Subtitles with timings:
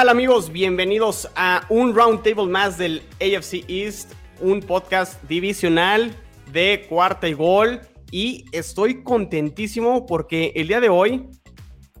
[0.00, 0.50] ¿Qué tal amigos?
[0.50, 6.16] Bienvenidos a un roundtable más del AFC East, un podcast divisional
[6.50, 7.82] de cuarta y gol.
[8.10, 11.28] Y estoy contentísimo porque el día de hoy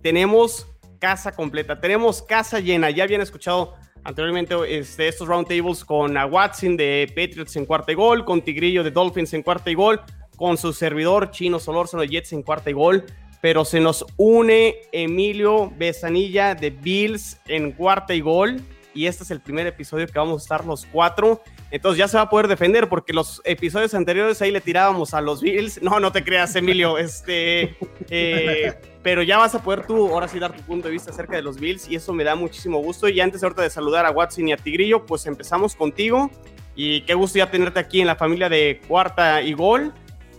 [0.00, 0.66] tenemos
[0.98, 2.88] casa completa, tenemos casa llena.
[2.88, 7.96] Ya habían escuchado anteriormente este, estos roundtables con a Watson de Patriots en cuarta y
[7.96, 10.00] gol, con Tigrillo de Dolphins en cuarta y gol,
[10.38, 13.04] con su servidor Chino Solórzano de Jets en cuarta y gol
[13.40, 18.60] pero se nos une Emilio Besanilla de Bills en cuarta y gol.
[18.92, 21.42] Y este es el primer episodio que vamos a estar los cuatro.
[21.70, 25.20] Entonces ya se va a poder defender porque los episodios anteriores ahí le tirábamos a
[25.20, 25.80] los Bills.
[25.80, 26.98] No, no te creas, Emilio.
[27.10, 27.76] Este,
[28.10, 31.36] eh, pero ya vas a poder tú ahora sí dar tu punto de vista acerca
[31.36, 33.08] de los Bills y eso me da muchísimo gusto.
[33.08, 36.30] Y antes ahorita de saludar a Watson y a Tigrillo, pues empezamos contigo.
[36.74, 39.92] Y qué gusto ya tenerte aquí en la familia de Cuarta y Gol.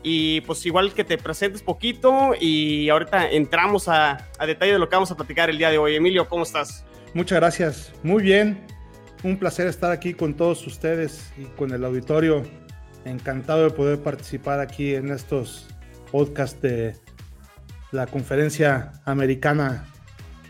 [0.03, 4.95] Y pues igual que te presentes poquito y ahorita entramos a, detalle de lo que
[4.95, 5.95] vamos a platicar el día de hoy.
[5.95, 6.85] Emilio, ¿cómo estás?
[7.13, 7.93] Muchas gracias.
[8.03, 8.65] Muy bien.
[9.23, 12.43] Un placer estar aquí con todos ustedes y con el auditorio.
[13.05, 15.67] Encantado de poder participar aquí en estos
[16.11, 16.95] podcasts de
[17.91, 19.85] la conferencia americana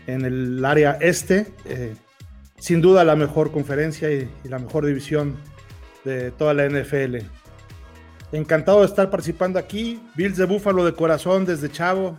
[0.06, 1.52] en el área este.
[1.66, 1.94] Eh,
[2.58, 5.36] sin duda la mejor conferencia y la mejor división
[6.04, 7.41] de toda la NFL.
[8.32, 10.00] Encantado de estar participando aquí.
[10.14, 12.16] Bills de Búfalo de corazón desde chavo,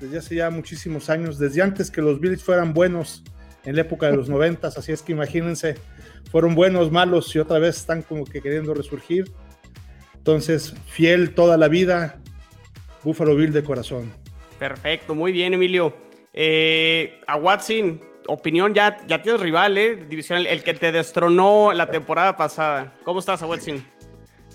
[0.00, 3.22] desde hace ya muchísimos años, desde antes que los Bills fueran buenos
[3.64, 4.76] en la época de los noventas.
[4.76, 5.76] Así es que imagínense,
[6.30, 9.30] fueron buenos, malos y otra vez están como que queriendo resurgir.
[10.16, 12.20] Entonces, fiel toda la vida,
[13.04, 14.12] Búfalo Bill de corazón.
[14.58, 15.94] Perfecto, muy bien, Emilio.
[16.34, 20.04] Eh, a Watson, opinión, ya, ya tienes rival, ¿eh?
[20.08, 22.94] División, el que te destronó la temporada pasada.
[23.04, 23.84] ¿Cómo estás, a Watson?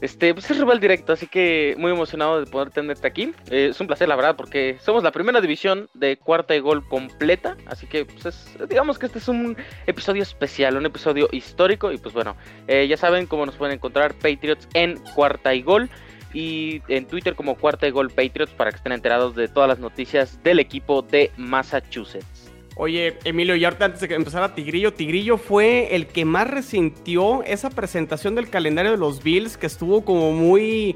[0.04, 3.34] Este, pues es rival directo, así que muy emocionado de poder tenerte aquí.
[3.50, 6.86] Eh, es un placer, la verdad, porque somos la primera división de cuarta y gol
[6.90, 7.56] completa.
[7.68, 9.56] Así que, pues digamos que este es un
[9.88, 11.90] episodio especial, un episodio histórico.
[11.90, 12.36] Y pues bueno,
[12.68, 15.90] eh, ya saben cómo nos pueden encontrar Patriots en cuarta y gol.
[16.34, 19.80] Y en Twitter como cuarta y gol Patriots para que estén enterados de todas las
[19.80, 22.43] noticias del equipo de Massachusetts.
[22.76, 27.44] Oye, Emilio, y ahorita antes de que empezara Tigrillo, Tigrillo fue el que más resintió
[27.44, 30.96] esa presentación del calendario de los Bills, que estuvo como muy,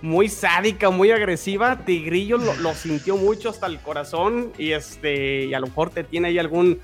[0.00, 1.84] muy sádica, muy agresiva.
[1.84, 6.28] Tigrillo lo, sintió mucho hasta el corazón y este, y a lo mejor te tiene
[6.28, 6.78] ahí algún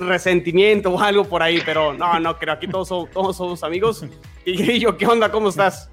[0.00, 4.06] resentimiento o algo por ahí, pero no, no creo, aquí todos, todos somos amigos.
[4.44, 5.30] Tigrillo, ¿qué onda?
[5.30, 5.90] ¿Cómo estás?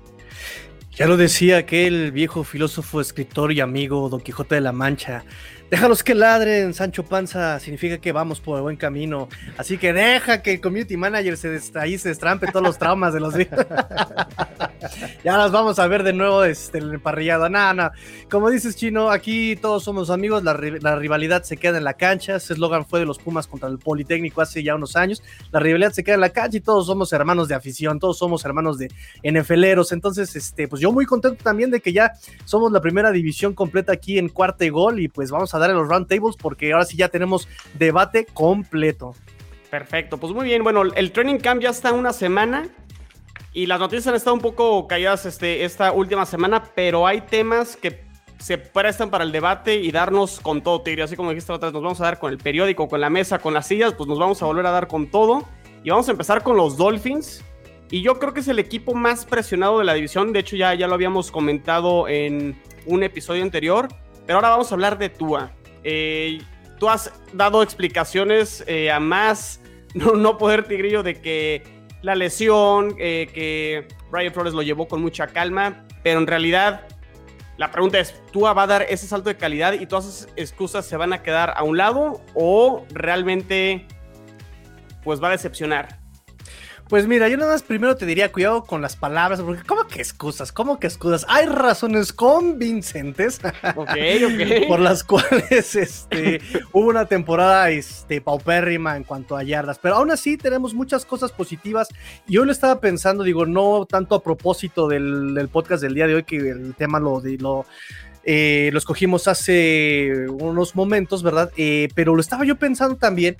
[0.95, 5.25] Ya lo decía aquel viejo filósofo, escritor y amigo Don Quijote de la Mancha.
[5.73, 9.28] Déjalos que ladren, Sancho Panza, significa que vamos por el buen camino.
[9.57, 13.19] Así que deja que el community manager se ahí se destrampe todos los traumas de
[13.19, 13.50] los días.
[15.23, 17.50] ya las vamos a ver de nuevo este, el parrillado.
[17.50, 17.94] Nada, nada.
[18.29, 22.35] Como dices, Chino, aquí todos somos amigos, la, rivalidad se queda en la cancha.
[22.35, 25.23] Ese eslogan fue de los Pumas contra el Politécnico hace ya unos años.
[25.51, 28.45] La rivalidad se queda en la cancha y todos somos hermanos de afición, todos somos
[28.45, 28.91] hermanos de
[29.23, 29.91] NFLeros.
[29.91, 32.12] Entonces, este, pues yo muy contento también de que ya
[32.45, 35.72] somos la primera división completa aquí en cuarta y gol y pues vamos a dar
[35.72, 39.16] en los roundtables porque ahora sí ya tenemos debate completo.
[39.69, 40.63] Perfecto, pues muy bien.
[40.63, 42.69] Bueno, el training camp ya está una semana
[43.53, 47.75] y las noticias han estado un poco calladas este, esta última semana, pero hay temas
[47.75, 48.03] que
[48.40, 51.03] se prestan para el debate y darnos con todo, Tigre.
[51.03, 53.53] Así como dijiste otra nos vamos a dar con el periódico, con la mesa, con
[53.53, 55.47] las sillas, pues nos vamos a volver a dar con todo.
[55.84, 57.44] Y vamos a empezar con los Dolphins.
[57.91, 60.34] Y yo creo que es el equipo más presionado de la división.
[60.34, 63.88] De hecho, ya, ya lo habíamos comentado en un episodio anterior.
[64.25, 65.51] Pero ahora vamos a hablar de Tua.
[65.84, 66.41] Eh,
[66.79, 69.61] tú has dado explicaciones eh, a más
[69.94, 71.63] no, poder, Tigrillo, de que
[72.01, 76.88] la lesión, eh, que Brian Flores lo llevó con mucha calma, pero en realidad
[77.57, 80.86] la pregunta es, ¿Tua va a dar ese salto de calidad y todas esas excusas
[80.86, 83.88] se van a quedar a un lado o realmente
[85.03, 86.02] pues va a decepcionar?
[86.94, 90.00] Pues mira, yo nada más primero te diría cuidado con las palabras, porque ¿cómo que
[90.00, 90.51] excusas?
[90.51, 91.25] ¿Cómo que excusas?
[91.28, 93.40] Hay razones convincentes
[94.68, 96.40] por las cuales este,
[96.72, 101.31] hubo una temporada este, paupérrima en cuanto a yardas, pero aún así tenemos muchas cosas
[101.31, 101.88] positivas.
[102.28, 106.13] Y yo lo estaba pensando, digo, no tanto a propósito del, podcast del día de
[106.13, 107.66] hoy, que el tema lo, lo
[108.24, 111.51] eh, lo escogimos hace unos momentos, ¿verdad?
[111.57, 113.36] Eh, pero lo estaba yo pensando también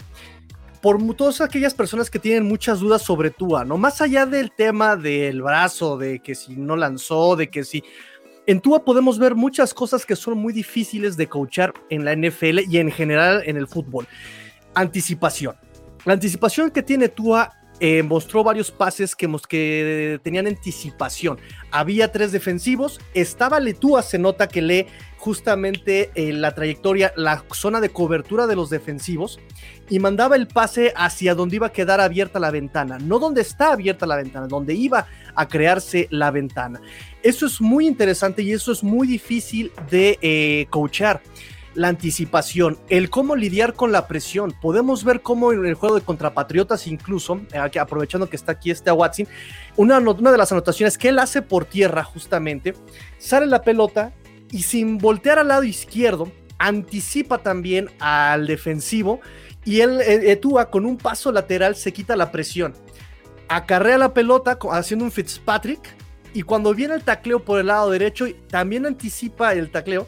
[0.84, 3.78] por todas aquellas personas que tienen muchas dudas sobre Tua, ¿no?
[3.78, 7.82] Más allá del tema del brazo, de que si no lanzó, de que si...
[8.48, 12.70] En Tua podemos ver muchas cosas que son muy difíciles de coachar en la NFL
[12.70, 14.10] y en general en el fútbol.
[14.74, 15.56] Anticipación.
[16.04, 21.40] La anticipación que tiene Tua eh, mostró varios pases que, tenían anticipación.
[21.72, 24.88] Había tres defensivos, estaba Letua, se nota que lee
[25.24, 29.40] justamente eh, la trayectoria, la zona de cobertura de los defensivos
[29.88, 33.72] y mandaba el pase hacia donde iba a quedar abierta la ventana, no donde está
[33.72, 36.82] abierta la ventana, donde iba a crearse la ventana.
[37.22, 41.22] Eso es muy interesante y eso es muy difícil de eh, coachar
[41.74, 44.54] la anticipación, el cómo lidiar con la presión.
[44.62, 48.92] Podemos ver cómo en el juego de contrapatriotas, incluso, eh, aprovechando que está aquí este
[48.92, 49.30] Watson,
[49.78, 52.74] una, una de las anotaciones que él hace por tierra, justamente,
[53.20, 54.12] sale la pelota
[54.54, 59.20] y sin voltear al lado izquierdo, anticipa también al defensivo
[59.66, 60.40] y él, eh,
[60.70, 62.74] con un paso lateral, se quita la presión.
[63.50, 65.96] Acarrea la pelota haciendo un Fitzpatrick
[66.34, 70.08] y cuando viene el tacleo por el lado derecho, también anticipa el tacleo,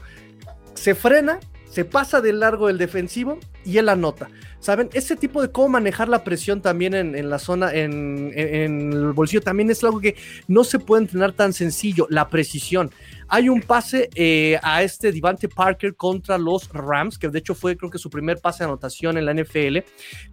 [0.75, 1.39] se frena
[1.75, 4.29] se pasa de largo el defensivo y él anota.
[4.59, 4.89] ¿Saben?
[4.93, 9.69] Ese tipo de cómo manejar la presión también en, la zona, en, el bolsillo, también
[9.69, 10.15] es algo que
[10.47, 12.89] no se puede entrenar tan sencillo, la precisión.
[13.27, 17.77] Hay un pase eh, a este Devante Parker contra los Rams, que de hecho fue
[17.77, 19.79] creo que su primer pase de anotación en la NFL.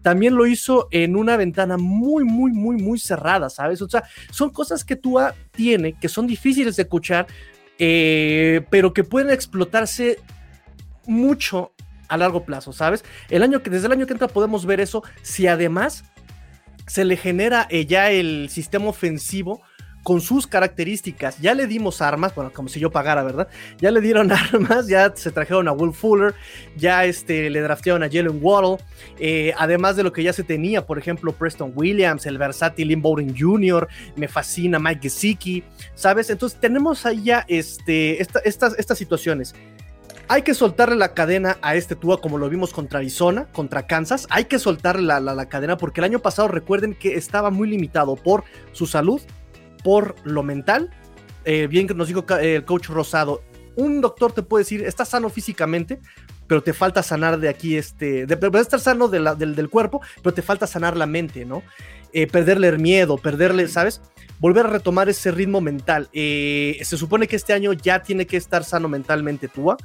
[0.01, 3.83] También lo hizo en una ventana muy, muy, muy, muy cerrada, ¿sabes?
[3.83, 7.27] O sea, son cosas que Tua tiene, que son difíciles de escuchar,
[7.79, 10.19] eh, pero que pueden explotarse
[11.07, 11.73] mucho
[12.13, 13.05] a largo plazo, ¿sabes?
[13.31, 16.05] El año que, desde el año que entra podemos ver eso, si además
[16.87, 19.63] se le genera eh, ya el sistema ofensivo
[20.03, 21.39] con sus características.
[21.39, 23.49] Ya le dimos armas, bueno, como si yo pagara, ¿verdad?
[23.79, 26.35] Ya le dieron armas, ya se trajeron a Will Fuller,
[26.77, 28.79] ya este, le draftearon a Jalen Waddle,
[29.19, 33.03] eh, además de lo que ya se tenía, por ejemplo, Preston Williams, el versátil Lynn
[33.03, 35.63] Bowden Jr., me fascina Mike Gesicki,
[35.95, 36.31] ¿sabes?
[36.31, 39.55] Entonces tenemos ahí ya este, estas, estas situaciones.
[40.29, 44.27] Hay que soltarle la cadena a este Tua como lo vimos contra Arizona, contra Kansas.
[44.31, 48.45] Hay que soltarle la, cadena porque el año pasado recuerden que estaba muy limitado por
[48.73, 49.21] su salud,
[49.85, 50.91] por lo mental.
[51.45, 53.43] Eh, bien que nos dijo el coach Rosado,
[53.77, 56.01] un doctor te puede decir, estás sano físicamente,
[56.47, 60.43] pero te falta sanar de aquí, este, de, estar sano del, del, cuerpo, pero te
[60.43, 61.63] falta sanar la mente, ¿no?
[62.13, 64.03] Eh, perderle el miedo, perderle, ¿sabes?
[64.39, 66.11] Volver a retomar ese ritmo mental.
[66.13, 69.79] Eh, se supone que este año ya tiene que estar sano mentalmente Tua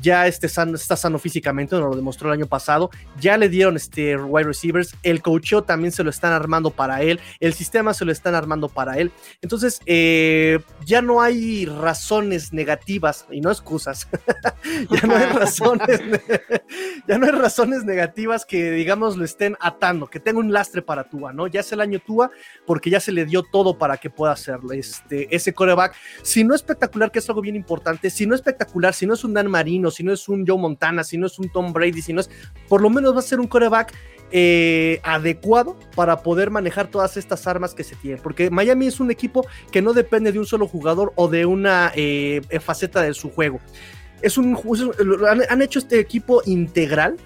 [0.00, 2.90] ya este está sano físicamente, nos lo demostró el año pasado,
[3.20, 7.20] ya le dieron este wide receivers, el coacheo también se lo están armando para él,
[7.40, 9.10] el sistema se lo están armando para él,
[9.42, 14.08] entonces eh, ya no hay razones negativas y no excusas,
[14.90, 16.00] ya no hay razones,
[17.06, 21.04] ya no hay razones negativas que digamos lo estén atando, que tenga un lastre para
[21.04, 21.46] Tua, ¿no?
[21.46, 22.30] Ya es el año Tua
[22.66, 26.54] porque ya se le dio todo para que pueda hacerlo, este, ese coreback, si no
[26.54, 29.75] espectacular, que es algo bien importante, si no espectacular, si no es un Dan Marino,
[29.90, 32.30] si no es un Joe Montana, si no es un Tom Brady, si no es,
[32.68, 33.92] por lo menos va a ser un coreback
[34.32, 38.20] eh, adecuado para poder manejar todas estas armas que se tienen.
[38.22, 41.92] Porque Miami es un equipo que no depende de un solo jugador o de una
[41.94, 43.60] eh, faceta de su juego.
[44.22, 44.58] Es un,
[45.48, 47.16] han hecho este equipo integral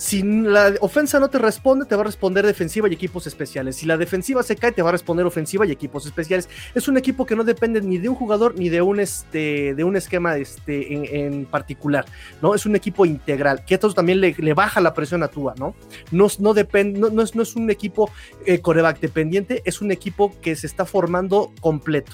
[0.00, 3.76] si la ofensa no te responde, te va a responder defensiva y equipos especiales.
[3.76, 6.48] Si la defensiva se cae, te va a responder ofensiva y equipos especiales.
[6.74, 9.84] Es un equipo que no depende ni de un jugador ni de un, este, de
[9.84, 12.06] un esquema este, en, particular,
[12.40, 12.54] ¿no?
[12.54, 15.74] Es un equipo integral, que esto también le, baja la presión a Tua, ¿no?
[16.10, 18.10] No, no, no, es, no es un equipo
[18.46, 22.12] eh, coreback dependiente, es un equipo que se está formando completo.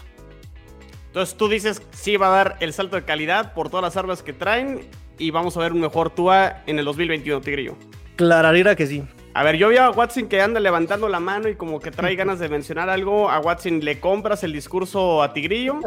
[1.06, 4.24] Entonces tú dices, sí va a dar el salto de calidad por todas las armas
[4.24, 4.80] que traen
[5.18, 7.76] y vamos a ver un mejor Tua en el 2021, Tigrillo.
[8.16, 9.02] Clararira que sí.
[9.34, 12.16] A ver, yo vi a Watson que anda levantando la mano y como que trae
[12.16, 13.28] ganas de mencionar algo.
[13.28, 15.80] A Watson, ¿le compras el discurso a Tigrillo?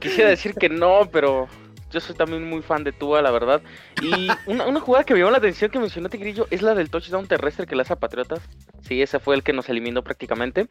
[0.00, 1.46] Quisiera decir que no, pero
[1.92, 3.62] yo soy también muy fan de Tua, la verdad.
[4.02, 7.28] Y una, jugada que me llamó la atención que mencionó Tigrillo es la del touchdown
[7.28, 8.40] terrestre que le hace a Patriotas.
[8.82, 10.68] Sí, ese fue el que nos eliminó prácticamente.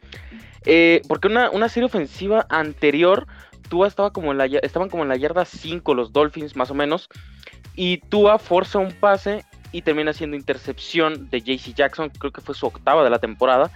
[0.66, 3.28] Eh, porque una, una serie ofensiva anterior
[3.70, 6.74] Tua estaba como en la, estaban como en la yarda 5 los Dolphins más o
[6.74, 7.10] menos.
[7.76, 12.56] Y Tua forza un pase y termina siendo intercepción de JC Jackson, creo que fue
[12.56, 13.72] su octava de la temporada.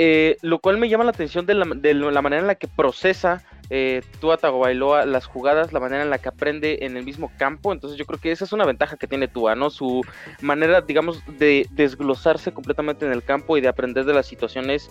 [0.00, 4.00] Eh, lo cual me llama la atención de la, manera en la que procesa eh,
[4.20, 7.72] Tua Tagovailoa las jugadas, la manera en la que aprende en el mismo campo.
[7.72, 9.70] Entonces yo creo que esa es una ventaja que tiene Tua, ¿no?
[9.70, 10.02] Su
[10.40, 14.88] manera, digamos, de desglosarse completamente en el campo y de aprender de las situaciones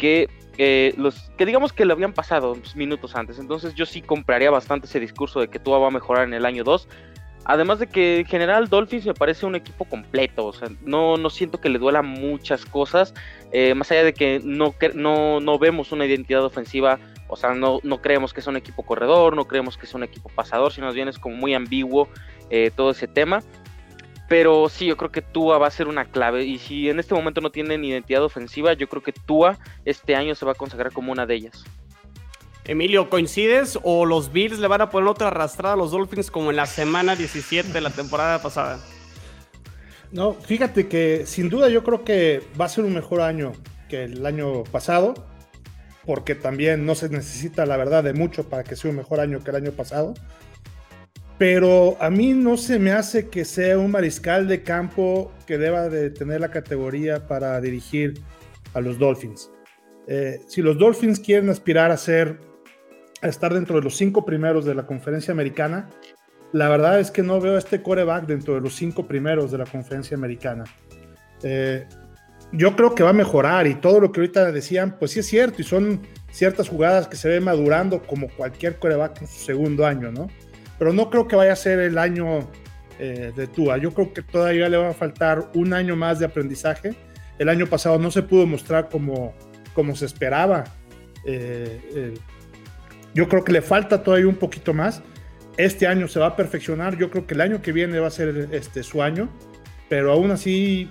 [0.00, 0.28] que
[0.96, 3.38] los que digamos que le habían pasado minutos antes.
[3.38, 6.44] Entonces yo sí compraría bastante ese discurso de que Tua va a mejorar en el
[6.44, 6.88] año 2.
[7.44, 11.30] Además de que en general Dolphins me parece un equipo completo, o sea, no, no
[11.30, 13.14] siento que le duela muchas cosas,
[13.50, 17.78] eh, más allá de que no, no, no vemos una identidad ofensiva, o sea, no,
[17.82, 20.86] no creemos que es un equipo corredor, no creemos que es un equipo pasador, sino
[20.86, 22.08] más bien es como muy ambiguo
[22.50, 23.42] eh, todo ese tema.
[24.30, 26.44] Pero sí, yo creo que Tua va a ser una clave.
[26.44, 30.36] Y si en este momento no tienen identidad ofensiva, yo creo que Tua este año
[30.36, 31.64] se va a consagrar como una de ellas.
[32.64, 36.50] Emilio, ¿coincides o los Bills le van a poner otra arrastrada a los Dolphins como
[36.50, 38.78] en la semana 17 de la temporada pasada?
[40.12, 43.50] No, fíjate que sin duda yo creo que va a ser un mejor año
[43.88, 45.14] que el año pasado,
[46.06, 49.42] porque también no se necesita, la verdad, de mucho para que sea un mejor año
[49.42, 50.14] que el año pasado.
[51.40, 55.88] Pero a mí no se me hace que sea un mariscal de campo que deba
[55.88, 58.20] de tener la categoría para dirigir
[58.74, 59.50] a los Dolphins.
[60.06, 62.38] Eh, si los Dolphins quieren aspirar a ser,
[63.22, 65.88] a estar dentro de los cinco primeros de la conferencia americana,
[66.52, 69.56] la verdad es que no veo a este coreback dentro de los cinco primeros de
[69.56, 70.64] la conferencia americana.
[71.42, 71.86] Eh,
[72.52, 75.26] yo creo que va a mejorar y todo lo que ahorita decían, pues sí es
[75.26, 79.86] cierto y son ciertas jugadas que se ven madurando como cualquier coreback en su segundo
[79.86, 80.28] año, ¿no?
[80.80, 82.50] Pero no creo que vaya a ser el año
[82.98, 83.78] eh, de Tua.
[83.78, 86.96] Yo creo que todavía le va a faltar un año más de aprendizaje.
[87.38, 89.32] El año pasado no se pudo mostrar como,
[89.74, 90.64] como se esperaba.
[91.24, 92.14] Eh,
[93.14, 95.02] yo creo que le falta todavía un poquito más
[95.64, 96.96] este año se va a perfeccionar.
[96.96, 99.28] Yo creo que el año que viene va a ser este, su año.
[99.88, 100.88] Pero aún así,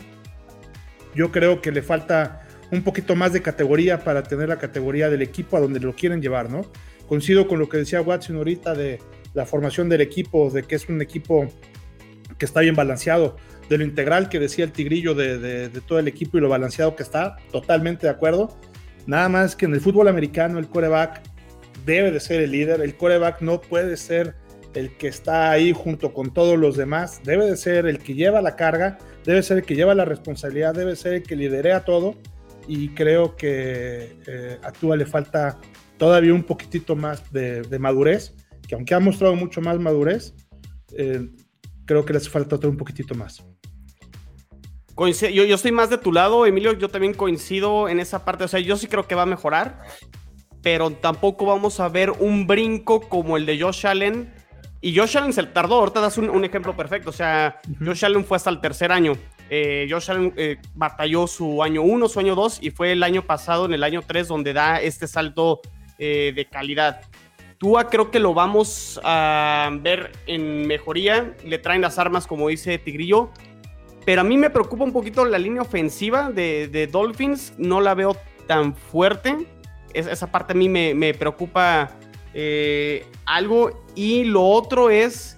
[1.15, 5.21] yo creo que le falta un poquito más de categoría para tener la categoría del
[5.21, 6.65] equipo a donde lo quieren llevar, ¿no?
[7.07, 8.99] Coincido con lo que decía Watson ahorita de
[9.39, 11.47] la formación del equipo, de que es un equipo
[12.37, 13.37] que está bien balanceado,
[13.69, 15.37] de lo integral que decía el tigrillo de,
[15.69, 18.57] de todo el equipo y lo balanceado que está, totalmente de acuerdo.
[19.07, 21.21] Nada más que en el fútbol americano el coreback
[21.85, 24.35] debe de ser el líder, el coreback no puede ser
[24.73, 28.41] el que está ahí junto con todos los demás, debe de ser el que lleva
[28.41, 32.15] la carga, debe ser el que lleva la responsabilidad, debe ser el que liderea todo
[32.67, 35.57] y creo que eh, a Tua le falta
[35.97, 38.33] todavía un poquitito más de, madurez,
[38.69, 40.35] que aunque ha mostrado mucho más madurez,
[40.95, 41.27] eh,
[41.85, 43.43] creo que le hace falta otro un poquitito más.
[44.95, 48.47] yo, yo estoy más de tu lado, Emilio, yo también coincido en esa parte, o
[48.47, 49.79] sea, yo sí creo que va a mejorar,
[50.61, 54.31] pero tampoco vamos a ver un brinco como el de Josh Allen
[54.81, 57.09] y Josh Allen se tardó, ahorita das un, ejemplo perfecto.
[57.09, 59.13] O sea, Josh Allen fue hasta el tercer año.
[59.49, 63.23] Eh, Josh Allen eh, batalló su año 1, su año 2 y fue el año
[63.23, 65.59] pasado, en el año 3, donde da este salto
[65.97, 67.01] eh, de calidad.
[67.59, 71.35] Tua creo que lo vamos a ver en mejoría.
[71.43, 73.31] Le traen las armas, como dice Tigrillo.
[74.05, 77.53] Pero a mí me preocupa un poquito la línea ofensiva de, Dolphins.
[77.57, 78.15] No la veo
[78.47, 79.45] tan fuerte.
[79.93, 81.91] esa parte a mí me, preocupa
[82.33, 83.83] eh, algo.
[83.93, 85.35] Y lo otro es,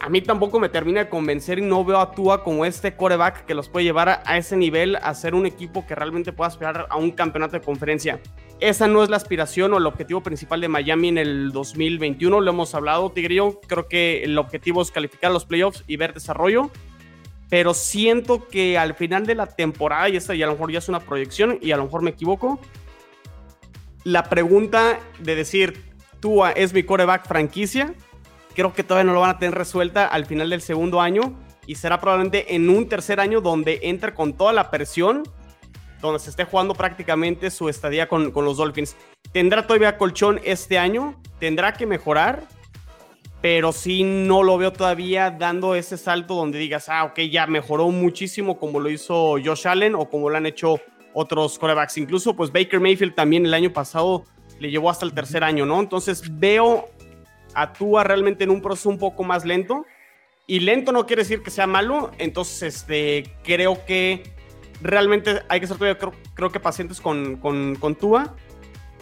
[0.00, 3.44] a mí tampoco me termina de convencer y no veo a Tua como este coreback
[3.44, 6.86] que los puede llevar a, ese nivel, a ser un equipo que realmente pueda aspirar
[6.88, 8.20] a un campeonato de conferencia.
[8.60, 12.50] Esa no es la aspiración o el objetivo principal de Miami en el 2021, lo
[12.50, 13.58] hemos hablado, Tigrillo.
[13.66, 16.70] Creo que el objetivo es calificar los playoffs y ver desarrollo.
[17.48, 20.78] Pero siento que al final de la temporada, y esta ya a lo mejor ya
[20.78, 22.60] es una proyección y a lo mejor me equivoco,
[24.04, 25.82] la pregunta de decir,
[26.20, 27.94] Tua es mi coreback franquicia,
[28.54, 31.34] creo que todavía no lo van a tener resuelta al final del segundo año
[31.66, 35.22] y será probablemente en un tercer año donde entre con toda la presión,
[36.00, 38.96] donde se esté jugando prácticamente su estadía con, con los Dolphins.
[39.32, 42.44] Tendrá todavía colchón este año, tendrá que mejorar,
[43.40, 47.88] pero sí no lo veo todavía dando ese salto donde digas, ah, ok, ya mejoró
[47.88, 50.80] muchísimo como lo hizo Josh Allen o como lo han hecho
[51.14, 51.96] otros corebacks.
[51.98, 54.24] Incluso, pues Baker Mayfield también el año pasado
[54.58, 55.80] le llevó hasta el tercer año, ¿no?
[55.80, 56.90] Entonces veo
[57.54, 57.72] a
[58.04, 59.84] realmente en un proceso un poco más lento.
[60.46, 62.10] Y lento no quiere decir que sea malo.
[62.18, 64.22] Entonces, este, creo que
[64.82, 65.98] realmente hay que ser todavía,
[66.34, 68.34] creo, que pacientes con, con, con, Tua.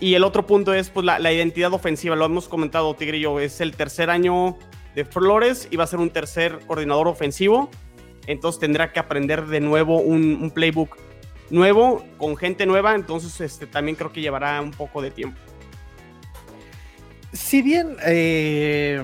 [0.01, 2.17] Y el otro punto es pues, la, identidad ofensiva.
[2.17, 3.41] Lo hemos comentado, Tigrillo.
[3.41, 4.57] Es el tercer año
[4.95, 7.71] de Flores y va a ser un tercer coordinador ofensivo.
[8.27, 10.97] Entonces tendrá que aprender de nuevo un, un playbook
[11.51, 15.39] nuevo, con gente nueva, entonces este, también creo que llevará un poco de tiempo.
[17.33, 19.03] Si bien eh,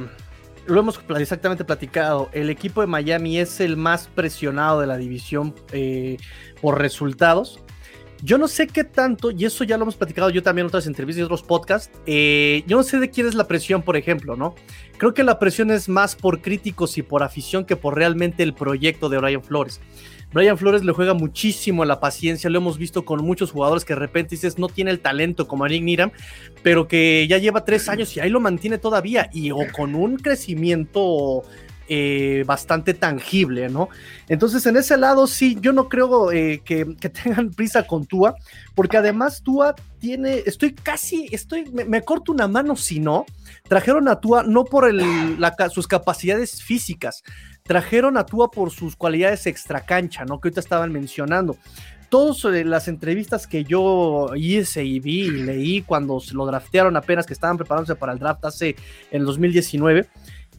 [0.67, 5.55] lo hemos exactamente platicado, el equipo de Miami es el más presionado de la división
[5.73, 6.17] eh,
[6.61, 7.61] por resultados.
[8.23, 10.87] Yo no sé qué tanto, y eso ya lo hemos platicado yo también en otras
[10.87, 14.35] entrevistas y otros podcasts, eh, yo no sé de quién es la presión, por ejemplo,
[14.35, 14.55] ¿no?
[14.97, 18.55] Creo que la presión es más por críticos y por afición que por realmente el
[18.55, 19.81] proyecto de Brian Flores.
[20.35, 24.01] Brian Flores le juega muchísimo la paciencia, lo hemos visto con muchos jugadores que de
[24.01, 26.11] repente dices no tiene el talento como Aric Niram,
[26.65, 30.17] pero que ya lleva tres años y ahí lo mantiene todavía y o con un
[30.17, 31.45] crecimiento
[31.87, 33.91] eh, bastante tangible, ¿no?
[34.29, 38.35] Entonces, en ese lado, sí, yo no creo eh, que, tengan prisa con Tua,
[38.75, 43.27] porque además Tua tiene, estoy casi, estoy, me, corto una mano si no,
[43.69, 44.91] trajeron a Tua no por
[45.71, 47.23] sus capacidades físicas,
[47.67, 50.39] trajeron a Tua por sus cualidades extracancha, ¿no?
[50.39, 51.57] Que ahorita estaban mencionando.
[52.11, 56.95] todas eh, las entrevistas que yo hice y vi y leí cuando se lo draftearon
[56.95, 58.77] apenas que estaban preparándose para el draft hace
[59.11, 60.07] en el 2019,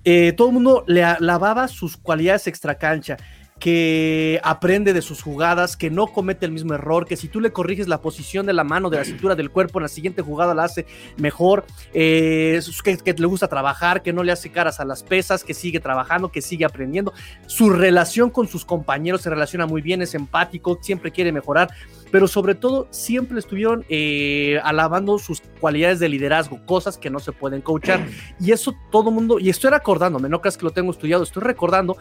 [0.03, 3.17] eh, todo el mundo le alababa sus cualidades extracancha
[3.59, 7.53] que aprende de sus jugadas, que no comete el mismo error, que si tú le
[7.53, 10.53] corriges la posición de la mano, de la cintura, del cuerpo, en la siguiente jugada
[10.53, 10.85] la hace
[11.17, 15.53] mejor, eh, que, le gusta trabajar, que no le hace caras a las pesas, que
[15.53, 17.13] sigue trabajando, que sigue aprendiendo.
[17.47, 21.69] Su relación con sus compañeros se relaciona muy bien, es empático, siempre quiere mejorar,
[22.11, 27.31] pero sobre todo siempre estuvieron eh, alabando sus cualidades de liderazgo, cosas que no se
[27.31, 28.05] pueden coachar.
[28.37, 31.95] Y eso todo mundo, y estoy recordándome, no creas que lo tengo estudiado, estoy recordando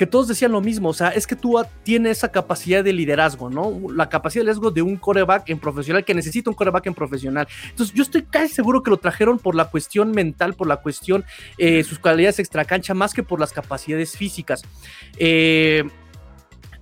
[0.00, 3.50] que todos decían lo mismo, o sea, es que tú tienes esa capacidad de liderazgo,
[3.50, 3.78] ¿no?
[3.92, 7.46] La capacidad de liderazgo de un coreback en profesional que necesita un coreback en profesional.
[7.68, 11.22] Entonces, yo estoy casi seguro que lo trajeron por la cuestión mental, por la cuestión,
[11.58, 14.62] eh, sus cualidades extracancha, más que por las capacidades físicas.
[15.18, 15.84] Eh,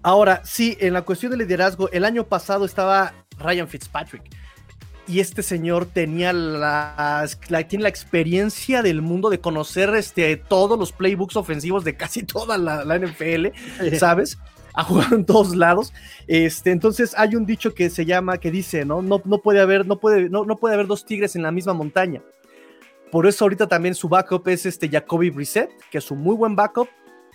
[0.00, 4.30] ahora, sí, en la cuestión de liderazgo, el año pasado estaba Ryan Fitzpatrick
[5.08, 7.26] y este señor tenía la,
[7.66, 12.58] tiene la experiencia del mundo de conocer este, todos los playbooks ofensivos de casi toda
[12.58, 13.46] la, NFL,
[13.96, 14.38] ¿sabes?
[14.74, 15.92] Ha jugado en todos lados.
[16.26, 19.00] Este, entonces hay un dicho que se llama, que dice, ¿no?
[19.00, 21.72] No, no puede haber, no puede, no, no puede haber dos tigres en la misma
[21.72, 22.22] montaña.
[23.10, 26.54] Por eso ahorita también su backup es este Jacoby Brissett, que es un muy buen
[26.54, 26.88] backup,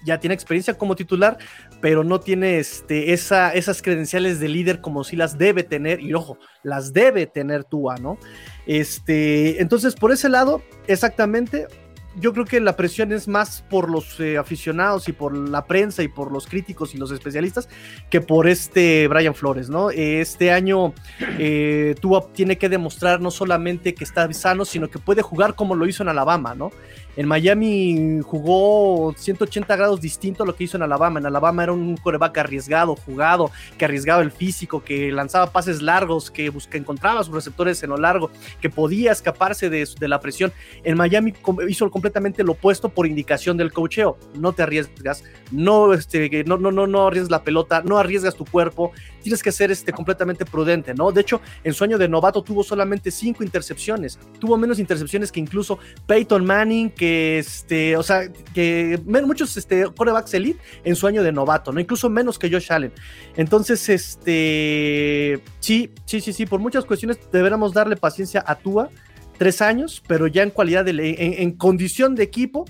[0.03, 1.37] ya tiene experiencia como titular,
[1.81, 6.13] pero no tiene este, esa, esas credenciales de líder como si las debe tener, y
[6.13, 8.17] ojo, las debe tener Tua, ¿no?
[8.65, 11.67] Este, entonces, por ese lado, exactamente,
[12.15, 16.03] yo creo que la presión es más por los eh, aficionados y por la prensa
[16.03, 17.67] y por los críticos y los especialistas
[18.09, 19.89] que por este Brian Flores, ¿no?
[19.89, 20.93] Este año
[21.39, 25.75] eh, Tua tiene que demostrar no solamente que está sano, sino que puede jugar como
[25.75, 26.71] lo hizo en Alabama, ¿no?
[27.15, 31.19] En Miami jugó 180 grados distinto a lo que hizo en Alabama.
[31.19, 36.31] En Alabama era un coreback arriesgado, jugado, que arriesgaba el físico, que lanzaba pases largos,
[36.31, 40.51] que, encontraba sus receptores en lo largo, que podía escaparse de, la presión.
[40.83, 41.33] En Miami
[41.67, 44.17] hizo completamente lo opuesto por indicación del cocheo.
[44.33, 48.45] No te arriesgas, no, este, no, no, no, no arriesgas la pelota, no arriesgas tu
[48.45, 48.91] cuerpo.
[49.23, 51.11] Tienes que ser este, completamente prudente, ¿no?
[51.11, 54.19] De hecho, en su año de novato tuvo solamente cinco intercepciones.
[54.39, 60.33] Tuvo menos intercepciones que incluso Peyton Manning, que este, o sea, que muchos este, corebacks
[60.33, 61.79] elite en su año de novato, ¿no?
[61.79, 62.91] Incluso menos que Josh Allen.
[63.35, 68.89] Entonces, este, sí, sí, sí, sí, por muchas cuestiones deberíamos darle paciencia a Tua,
[69.37, 72.65] tres años, pero ya en cualidad de, en, en condición de equipo,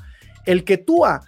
[0.46, 1.22] el que Tua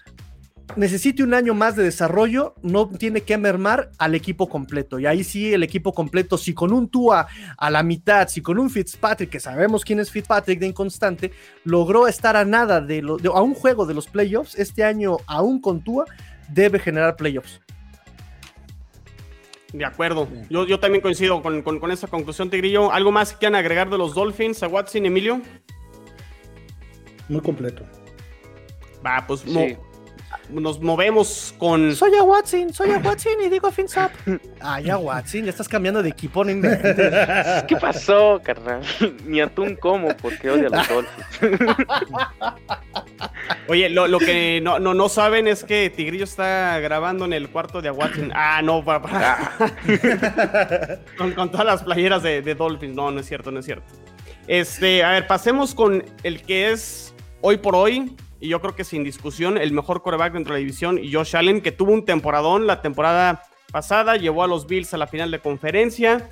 [0.75, 4.99] necesite un año más de desarrollo, no tiene que mermar al equipo completo.
[4.99, 8.59] Y ahí sí, el equipo completo, si con un Tua a la mitad, si con
[8.59, 11.31] un Fitzpatrick, que sabemos quién es Fitzpatrick de inconstante,
[11.63, 15.61] logró estar a nada de, lo, a un juego de los playoffs, este año aún
[15.61, 16.05] con Tua,
[16.49, 17.61] debe generar playoffs.
[19.73, 20.29] De acuerdo.
[20.49, 22.91] Yo, yo también coincido con, con, esa conclusión, Tigrillo.
[22.91, 25.41] ¿Algo más que quieran agregar de los Dolphins a Watson, Emilio?
[27.27, 27.83] Muy completo.
[29.05, 29.43] Va, pues
[30.49, 31.95] nos movemos con.
[31.95, 34.11] Soy a Watson, soy a Watson y digo fins up.
[34.61, 36.51] Ay, a Watson, ya estás cambiando de equipo, no
[37.67, 38.81] ¿Qué pasó, carnal?
[39.25, 41.27] Ni atún como porque odia los Dolphins.
[43.67, 47.81] Oye, lo, que no, no, no, saben es que Tigrillo está grabando en el cuarto
[47.81, 48.31] de Watson.
[48.33, 49.51] Ah, no, papá.
[51.17, 52.95] con, con, todas las playeras de, de Dolphins.
[52.95, 53.85] No, no es cierto, no es cierto.
[54.47, 58.83] Este, a ver, pasemos con el que es hoy por hoy y yo creo que
[58.83, 62.67] sin discusión el mejor coreback dentro de la división, Josh Allen, que tuvo un temporadón
[62.67, 66.29] la temporada pasada, llevó a los Bills a la final de conferencia,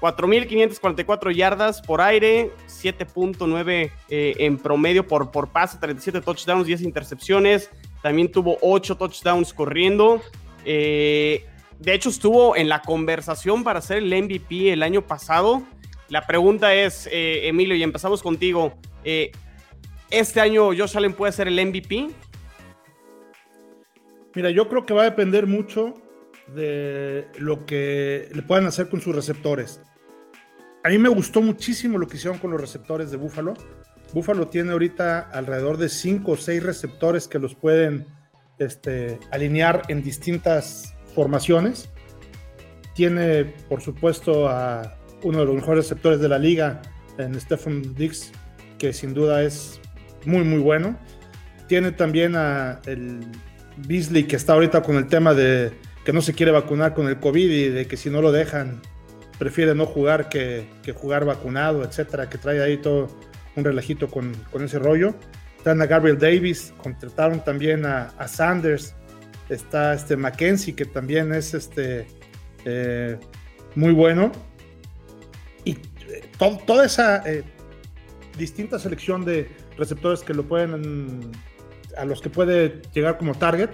[0.00, 7.70] 4.544 yardas por aire, 7.9 eh, en promedio por, por pase, 37 touchdowns, 10 intercepciones,
[8.02, 10.22] también tuvo 8 touchdowns corriendo.
[10.64, 11.44] Eh,
[11.78, 15.62] de hecho, estuvo en la conversación para ser el MVP el año pasado.
[16.08, 18.72] La pregunta es, eh, Emilio, y empezamos contigo
[20.10, 22.08] este año Josh Allen puede ser el MVP?
[24.34, 25.94] Mira, yo creo que va a depender mucho
[26.54, 29.80] de lo que le puedan hacer con sus receptores.
[30.82, 33.54] A mí me gustó muchísimo lo que hicieron con los receptores de Buffalo.
[34.12, 38.06] Buffalo tiene ahorita alrededor de 5 o 6 receptores que los pueden
[38.58, 41.90] este, alinear en distintas formaciones.
[42.94, 46.80] Tiene, por supuesto, a uno de los mejores receptores de la liga,
[47.18, 48.32] en Stephen Dix,
[48.78, 49.80] que sin duda es
[50.24, 50.98] muy, muy bueno.
[51.66, 53.20] Tiene también a el
[53.76, 55.72] Beasley que está ahorita con el tema de
[56.04, 58.80] que no se quiere vacunar con el COVID y de que si no lo dejan
[59.40, 63.08] prefiere no jugar que, jugar vacunado, etcétera, que trae ahí todo
[63.56, 65.14] un relajito con, ese rollo.
[65.56, 68.94] Están a Gabriel Davis, contrataron también a, Sanders,
[69.48, 72.06] está este Mackenzie, que también es este
[72.66, 73.16] eh,
[73.74, 74.30] muy bueno.
[75.64, 76.22] Y eh,
[76.66, 77.42] toda esa eh,
[78.36, 79.48] distinta selección de
[79.80, 81.32] receptores que lo pueden,
[81.96, 83.70] a los que puede llegar como target,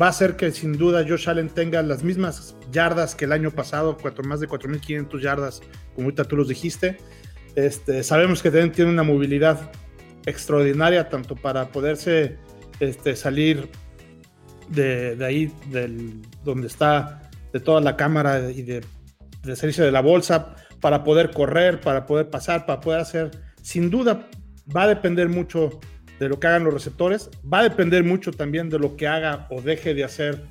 [0.00, 3.50] va a hacer que sin duda Josh Allen tenga las mismas yardas que el año
[3.50, 5.62] pasado, cuatro, más de 4.500 yardas,
[5.94, 6.98] como ahorita tú los dijiste.
[7.54, 9.70] Este, sabemos que tiene una movilidad
[10.26, 12.36] extraordinaria, tanto para poderse
[12.78, 13.68] este, salir
[14.68, 18.84] de, ahí, del, donde está, de toda la cámara y de,
[19.42, 23.30] de salirse de la bolsa, para poder correr, para poder pasar, para poder hacer.
[23.60, 24.28] Sin duda,
[24.74, 25.80] va a depender mucho
[26.18, 27.30] de lo que hagan los receptores.
[27.52, 30.44] Va a depender mucho también de lo que haga o deje de hacer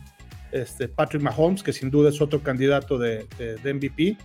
[0.52, 3.28] este Patrick Mahomes, que sin duda es otro candidato de,
[3.64, 4.18] MVP.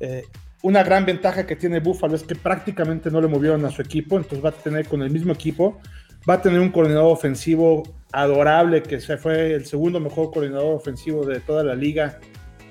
[0.00, 0.24] Eh,
[0.62, 4.16] una gran ventaja que tiene Buffalo es que prácticamente no le movieron a su equipo,
[4.16, 5.80] entonces va a tener con el mismo equipo,
[6.28, 7.82] va a tener un coordinador ofensivo
[8.12, 12.18] adorable, que se fue el segundo mejor coordinador ofensivo de toda la liga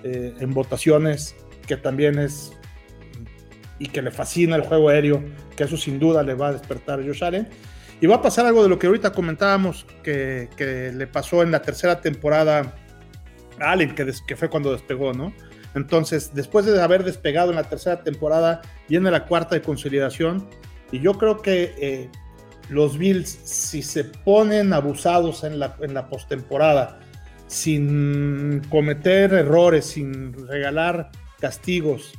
[0.03, 1.35] eh, en votaciones,
[1.67, 2.53] que también es
[3.81, 5.23] y que le fascina el juego aéreo,
[5.55, 7.49] que eso sin duda le va a despertar a Josh Allen.
[7.99, 11.63] Y va a pasar algo de lo que ahorita comentábamos que, le pasó en la
[11.63, 12.75] tercera temporada
[13.59, 15.33] a Allen, que, que fue cuando despegó, ¿no?
[15.73, 20.47] Entonces, después de haber despegado en la tercera temporada, viene la cuarta de consolidación.
[20.91, 22.09] Y yo creo que eh,
[22.69, 26.99] los Bills, si se ponen abusados en la, en la postemporada,
[27.47, 32.13] sin cometer errores, sin regalar castigos,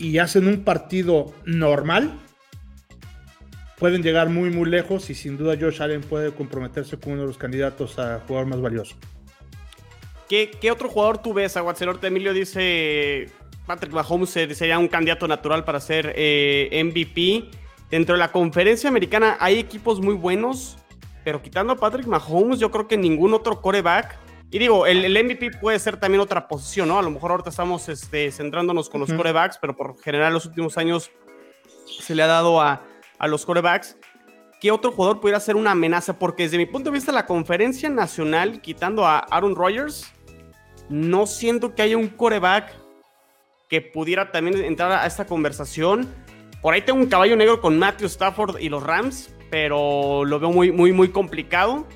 [0.00, 2.18] y hacen un partido normal,
[3.78, 7.28] pueden llegar muy, muy lejos y sin duda Josh Allen puede comprometerse como uno de
[7.28, 8.96] los candidatos a jugador más valioso.
[10.28, 11.56] ¿Qué, otro jugador tú ves?
[11.56, 13.28] Aguacelorte Emilio dice
[13.66, 17.50] Patrick Mahomes sería un candidato natural para ser eh, MVP.
[17.90, 20.78] Dentro de la conferencia americana hay equipos muy buenos,
[21.24, 24.16] pero quitando a Patrick Mahomes, yo creo que ningún otro coreback.
[24.50, 26.98] Y digo, el, MVP puede ser también otra posición, ¿no?
[26.98, 30.76] A lo mejor ahorita estamos este, centrándonos con los corebacks, pero por general los últimos
[30.76, 31.10] años
[32.00, 32.82] se le ha dado a,
[33.18, 33.96] a los corebacks,
[34.60, 36.18] ¿qué otro jugador pudiera ser una amenaza?
[36.18, 40.10] Porque desde mi punto de vista, la conferencia nacional, quitando a Aaron Rodgers,
[40.88, 42.72] no siento que haya un coreback
[43.68, 46.12] que pudiera también entrar a esta conversación.
[46.60, 50.50] Por ahí tengo un caballo negro con Matthew Stafford y los Rams, pero lo veo
[50.50, 51.86] muy, muy, muy complicado.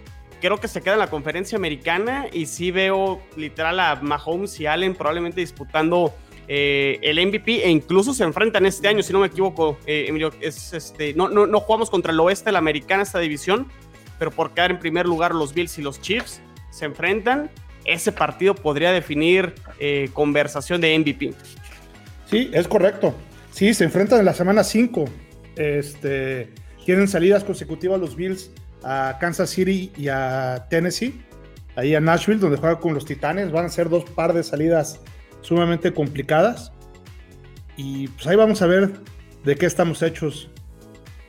[0.44, 4.66] Creo que se queda en la conferencia americana y sí veo literal a Mahomes y
[4.66, 6.14] Allen probablemente disputando
[6.48, 10.33] eh, el MVP e incluso se enfrentan este año, si no me equivoco, eh, Emilio,
[10.42, 13.68] es este, no, no, no jugamos contra el oeste la americana esta división,
[14.18, 17.50] pero por quedar en primer lugar los Bills y los Chiefs se enfrentan.
[17.87, 21.33] Ese partido podría definir eh, conversación de MVP.
[22.30, 23.14] Sí, es correcto.
[23.50, 25.07] Sí, se enfrentan en la semana 5.
[25.57, 26.50] Este,
[26.85, 28.50] tienen salidas consecutivas los Bills
[28.85, 31.20] a Kansas City y a Tennessee,
[31.75, 33.51] ahí a Nashville, donde juegan con los Titanes.
[33.51, 35.01] Van a ser dos par de salidas
[35.40, 36.73] sumamente complicadas.
[37.77, 38.92] Y pues ahí vamos a ver
[39.42, 40.51] de qué estamos hechos,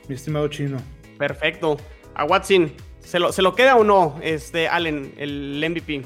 [0.08, 0.78] mi estimado chino.
[1.18, 1.78] Perfecto.
[2.14, 6.04] A Watson, ¿se lo, ¿se lo queda o no, este Allen, el MVP?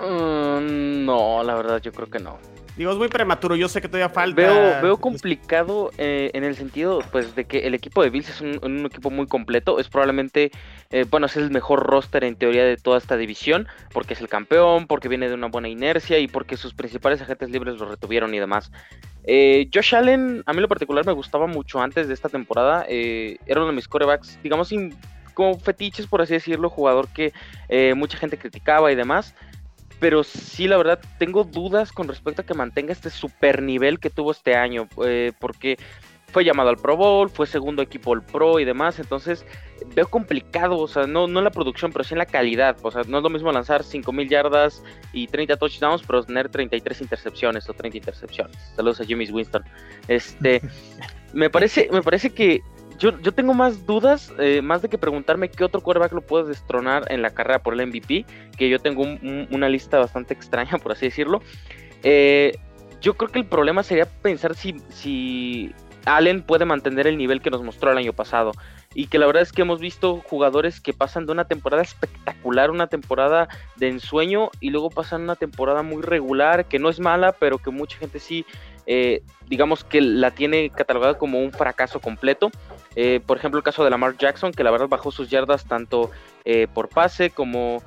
[0.00, 2.38] Mm, no, la verdad yo creo que no.
[2.76, 4.42] Digo, es muy prematuro, yo sé que todavía falta.
[4.42, 8.40] Veo, veo complicado eh, en el sentido, pues, de que el equipo de Bills es
[8.42, 9.78] un, equipo muy completo.
[9.80, 10.50] Es probablemente,
[10.90, 14.28] eh, bueno, es el mejor roster en teoría de toda esta división, porque es el
[14.28, 18.34] campeón, porque viene de una buena inercia y porque sus principales agentes libres lo retuvieron
[18.34, 18.70] y demás.
[19.24, 22.84] Eh, Josh Allen, a mí lo particular me gustaba mucho antes de esta temporada.
[22.86, 24.70] era uno de mis corebacks, digamos,
[25.32, 27.32] como fetiches, por así decirlo, jugador que
[27.94, 29.34] mucha gente criticaba y demás
[29.98, 34.10] pero sí, la verdad, tengo dudas con respecto a que mantenga este super nivel que
[34.10, 35.78] tuvo este año, eh, porque
[36.32, 39.46] fue llamado al Pro Bowl, fue segundo equipo al Pro y demás, entonces
[39.94, 42.90] veo complicado, o sea, no, no en la producción, pero sí en la calidad, o
[42.90, 44.82] sea, no es lo mismo lanzar 5.000 yardas
[45.12, 48.56] y 30 touchdowns, pero tener 33 intercepciones o 30 intercepciones.
[48.74, 49.64] Saludos a Jimmy Winston.
[50.08, 50.60] Este,
[51.32, 52.60] me parece, me parece que
[52.98, 57.04] yo, tengo más dudas, eh, más de que preguntarme qué otro quarterback lo puede destronar
[57.10, 58.24] en la carrera por el MVP,
[58.56, 59.04] que yo tengo
[59.50, 61.42] una lista bastante extraña, por así decirlo.
[62.02, 62.56] Eh,
[63.00, 65.74] yo creo que el problema sería pensar si, si
[66.06, 68.52] Allen puede mantener el nivel que nos mostró el año pasado.
[68.94, 72.70] Y que la verdad es que hemos visto jugadores que pasan de una temporada espectacular,
[72.70, 77.32] una temporada de ensueño, y luego pasan una temporada muy regular, que no es mala,
[77.32, 78.46] pero que mucha gente sí,
[78.86, 82.50] eh, digamos que la tiene catalogada como un fracaso completo.
[82.94, 86.10] Eh, por ejemplo, el caso de Lamar Jackson, que la verdad bajó sus yardas tanto
[86.44, 87.82] eh, por pase como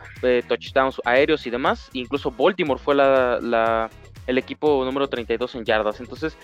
[0.48, 1.90] touchdowns aéreos y demás.
[1.94, 3.90] Incluso Baltimore fue la,
[4.28, 6.00] el equipo número 32 en yardas.
[6.00, 6.38] Entonces,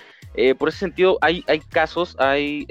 [0.57, 2.65] por ese sentido, hay, hay casos, hay,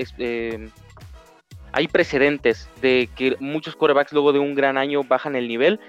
[1.73, 5.81] hay precedentes de que muchos corebacks luego de un gran año bajan el nivel.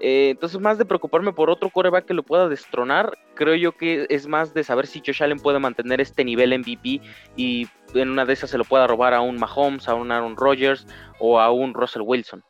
[0.00, 4.06] Eh, entonces, más de preocuparme por otro coreback que lo pueda destronar, creo yo que
[4.10, 7.00] es más de saber si Josh Allen puede mantener este nivel MVP
[7.36, 10.36] y en una de esas se lo pueda robar a un Mahomes, a un Aaron
[10.36, 10.86] Rodgers
[11.18, 12.42] o a un Russell Wilson.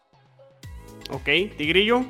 [1.10, 1.24] Ok,
[1.56, 2.04] Tigrillo.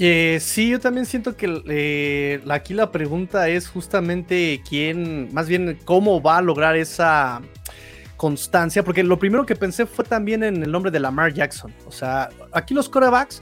[0.00, 5.76] Eh, sí, yo también siento que eh, aquí la pregunta es justamente quién, más bien
[5.84, 7.42] cómo va a lograr esa
[8.18, 11.72] constancia, porque lo primero que pensé fue también en el nombre de Lamar Jackson.
[11.86, 13.40] O sea, aquí los corebacks,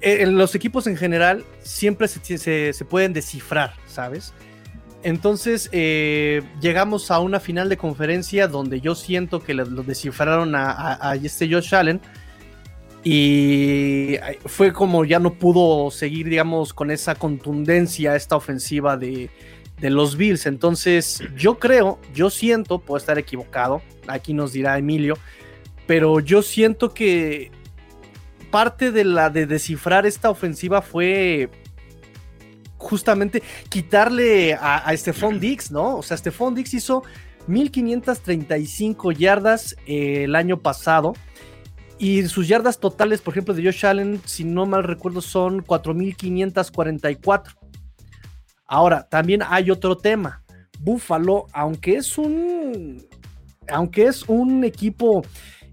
[0.00, 4.32] eh, en los equipos en general, siempre se, pueden descifrar, ¿sabes?
[5.02, 11.14] Entonces llegamos a una final de conferencia donde yo siento que lo descifraron a, a
[11.16, 12.00] este Josh Allen
[13.04, 19.30] y fue como ya no pudo seguir, digamos, con esa contundencia esta ofensiva de,
[19.80, 20.46] los Bills.
[20.46, 25.16] Entonces, yo creo, yo siento, puedo estar equivocado, aquí nos dirá Emilio,
[25.86, 27.50] pero yo siento que
[28.50, 31.50] parte de la de descifrar esta ofensiva fue
[32.78, 34.94] justamente quitarle a, a
[35.38, 35.96] Dix, ¿no?
[35.98, 37.02] O sea, Stephon Dix hizo
[37.46, 41.14] 1535 yardas eh, el año pasado
[41.98, 47.56] y sus yardas totales, por ejemplo, de Josh Allen, si no mal recuerdo, son 4.544.
[48.68, 50.42] Ahora, también hay otro tema.
[50.78, 53.02] Buffalo, aunque es un.
[53.70, 55.22] Aunque es un equipo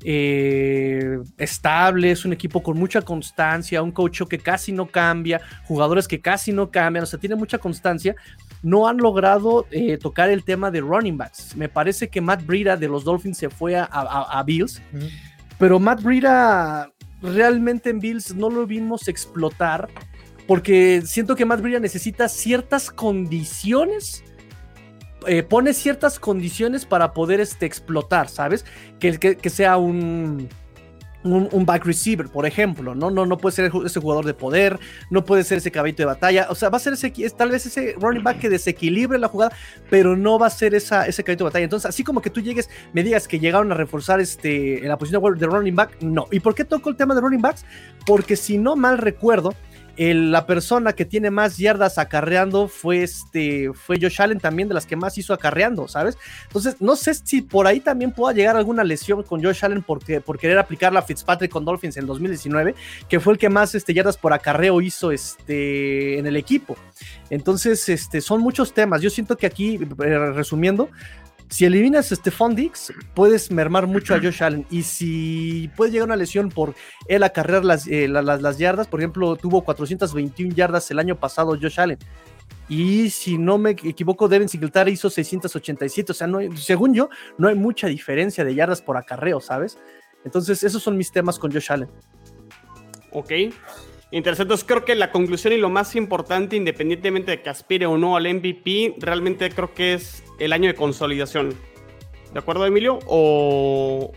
[0.03, 6.08] eh, estable, es un equipo con mucha constancia, un coach que casi no cambia, jugadores
[6.08, 8.15] que casi no cambian, o sea, tiene mucha constancia.
[8.62, 11.55] No han logrado eh, tocar el tema de running backs.
[11.55, 14.81] Me parece que Matt Breida de los Dolphins se fue a, Bills.
[15.58, 19.89] Pero Matt Breida realmente en Bills no lo vimos explotar
[20.47, 24.23] porque siento que Matt Breida necesita ciertas condiciones.
[25.27, 28.63] Eh, pone ciertas condiciones para poder este, explotar, ¿sabes?
[28.99, 30.49] que, que sea un,
[31.25, 33.10] un, back receiver, por ejemplo, ¿no?
[33.10, 34.79] No, no puede ser ese jugador de poder,
[35.10, 37.65] no puede ser ese caballito de batalla, o sea, va a ser ese, tal vez
[37.65, 39.55] ese running back que desequilibre la jugada,
[39.89, 41.63] pero no va a ser esa, ese caballito de batalla.
[41.63, 44.97] Entonces, así como que tú llegues, me digas que llegaron a reforzar este, en la
[44.97, 46.27] posición de running back, no.
[46.31, 47.65] ¿Y por qué toco el tema de running backs?
[48.05, 49.55] Porque si no mal recuerdo,
[49.97, 54.86] la persona que tiene más yardas acarreando fue este fue Josh Allen también de las
[54.86, 56.17] que más hizo acarreando, ¿sabes?
[56.47, 60.21] Entonces, no sé si por ahí también pueda llegar alguna lesión con Josh Allen porque,
[60.21, 62.75] por querer aplicar la Fitzpatrick con Dolphins en 2019,
[63.08, 66.77] que fue el que más este, yardas por acarreo hizo este, en el equipo.
[67.29, 69.01] Entonces, este, son muchos temas.
[69.01, 70.89] Yo siento que aquí, eh, resumiendo,
[71.49, 74.65] si eliminas a Stephon Dix, puedes mermar mucho a Josh Allen.
[74.69, 76.75] Y si puede llegar una lesión por
[77.08, 81.79] él acarrear las, eh, las, yardas, por ejemplo, tuvo 421 yardas el año pasado Josh
[81.79, 81.99] Allen.
[82.67, 86.12] Y si no me equivoco, Devin Singletary hizo 687.
[86.12, 89.77] O sea, no según yo, no hay mucha diferencia de yardas por acarreo, ¿sabes?
[90.23, 91.89] Entonces, esos son mis temas con Josh Allen.
[93.12, 93.31] Ok.
[94.11, 94.53] Interesante.
[94.53, 98.15] Entonces, creo que la conclusión y lo más importante, independientemente de que aspire o no
[98.15, 101.53] al MVP, realmente creo que es el año de consolidación.
[102.33, 102.99] ¿De acuerdo, Emilio?
[103.07, 104.11] ¿O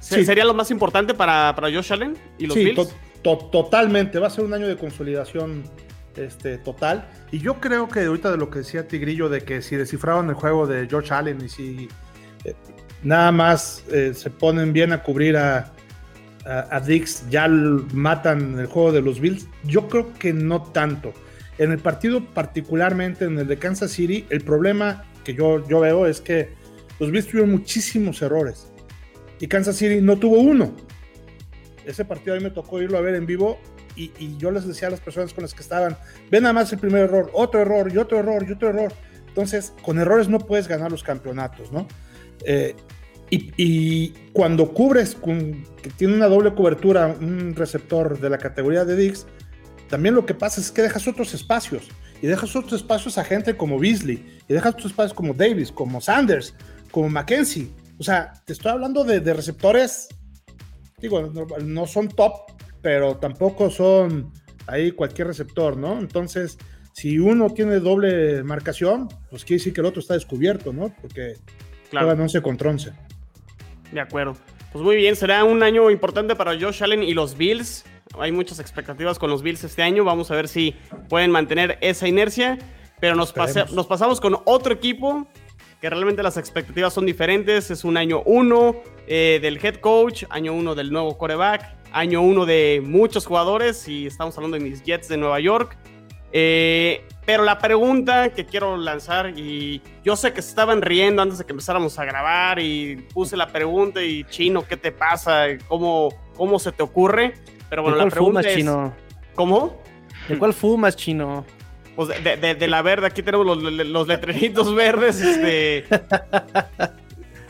[0.00, 2.74] sería lo más importante para, para Josh Allen y los sí,
[3.22, 4.18] totalmente.
[4.18, 5.64] Va a ser un año de consolidación
[6.16, 7.08] este, total.
[7.32, 10.34] Y yo creo que ahorita de lo que decía Tigrillo, de que si descifraban el
[10.34, 11.88] juego de Josh Allen y si
[12.44, 12.54] eh,
[13.02, 15.72] nada más eh, se ponen bien a cubrir a,
[16.44, 19.48] a, Dix, ya matan el juego de los Bills.
[19.64, 21.12] Yo creo que no tanto.
[21.58, 26.06] En el partido, particularmente en el de Kansas City, el problema que yo, yo veo
[26.06, 26.50] es que
[27.00, 28.68] los Bills tuvieron muchísimos errores
[29.40, 30.74] y Kansas City no tuvo uno.
[31.84, 33.58] Ese partido a mí me tocó irlo a ver en vivo
[33.96, 35.96] y, yo les decía a las personas con las que estaban,
[36.30, 38.92] ven nada más el primer error, otro error y otro error y otro error.
[39.28, 41.86] Entonces, con errores no puedes ganar los campeonatos, ¿no?
[42.44, 42.74] Eh,
[43.30, 48.96] y, cuando cubres, con, que tiene una doble cobertura, un receptor de la categoría de
[48.96, 49.26] Dix,
[49.88, 51.88] también lo que pasa es que dejas otros espacios
[52.22, 56.00] y dejas otros espacios a gente como Beasley, y dejas otros espacios como Davis, como
[56.00, 56.54] Sanders,
[56.90, 57.68] como Mackenzie.
[57.98, 60.08] O sea, te estoy hablando de, receptores,
[60.98, 61.30] digo,
[61.62, 62.32] no, son top,
[62.80, 64.32] pero tampoco son
[64.66, 65.98] ahí cualquier receptor, ¿no?
[65.98, 66.58] Entonces,
[66.92, 70.94] si uno tiene doble marcación, pues quiere decir que el otro está descubierto, ¿no?
[71.00, 71.36] Porque
[71.90, 72.06] claro.
[72.06, 72.92] juegan 11 contra 11.
[73.94, 74.36] De acuerdo.
[74.72, 77.84] Pues muy bien, será un año importante para Josh Allen y los Bills
[78.18, 80.04] hay muchas expectativas con los Bills este año.
[80.04, 80.74] Vamos a ver si
[81.08, 82.58] pueden mantener esa inercia.
[83.00, 83.34] Pero nos,
[83.72, 85.26] nos pasamos con otro equipo
[85.80, 87.70] que realmente las expectativas son diferentes.
[87.70, 88.76] Es un año uno
[89.06, 93.88] eh, del head coach, año uno del nuevo coreback, año uno de muchos jugadores.
[93.88, 95.76] Y estamos hablando de mis Jets de Nueva York.
[96.32, 101.38] Eh, pero la pregunta que quiero lanzar, y yo sé que se estaban riendo antes
[101.38, 105.46] de que empezáramos a grabar, y puse la pregunta, y Chino, ¿qué te pasa?
[105.68, 107.34] ¿Cómo, cómo se te ocurre?
[107.68, 108.64] Pero bueno, la pregunta es,
[109.34, 109.82] ¿Cómo?
[110.28, 111.44] ¿De cuál fumas, chino?
[111.96, 115.20] Pues de, la verde, aquí tenemos los, los letreritos verdes.
[115.20, 115.84] Este.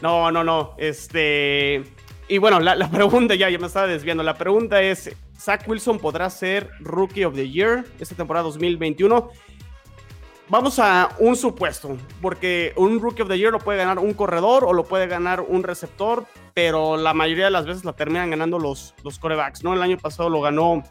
[0.03, 0.75] No, no, no.
[0.79, 1.83] Este.
[2.29, 4.23] Y bueno, la, pregunta, ya, ya me estaba desviando.
[4.23, 9.31] La pregunta es: ¿Zach Wilson podrá ser Rookie of the Year esta temporada 2021?
[10.49, 14.65] Vamos a un supuesto, porque un Rookie of the Year lo puede ganar un corredor
[14.65, 18.59] o lo puede ganar un receptor, pero la mayoría de las veces la terminan ganando
[18.59, 19.73] los, los corebacks, ¿no?
[19.73, 20.85] El año pasado lo ganó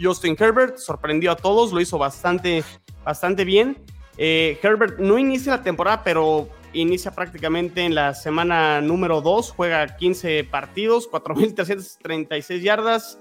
[0.00, 2.64] Justin Herbert, sorprendió a todos, lo hizo bastante,
[3.04, 3.76] bastante bien.
[4.16, 9.96] Eh, Herbert no inicia la temporada, pero inicia prácticamente en la semana número 2, juega
[9.96, 13.18] 15 partidos, 4.336 yardas,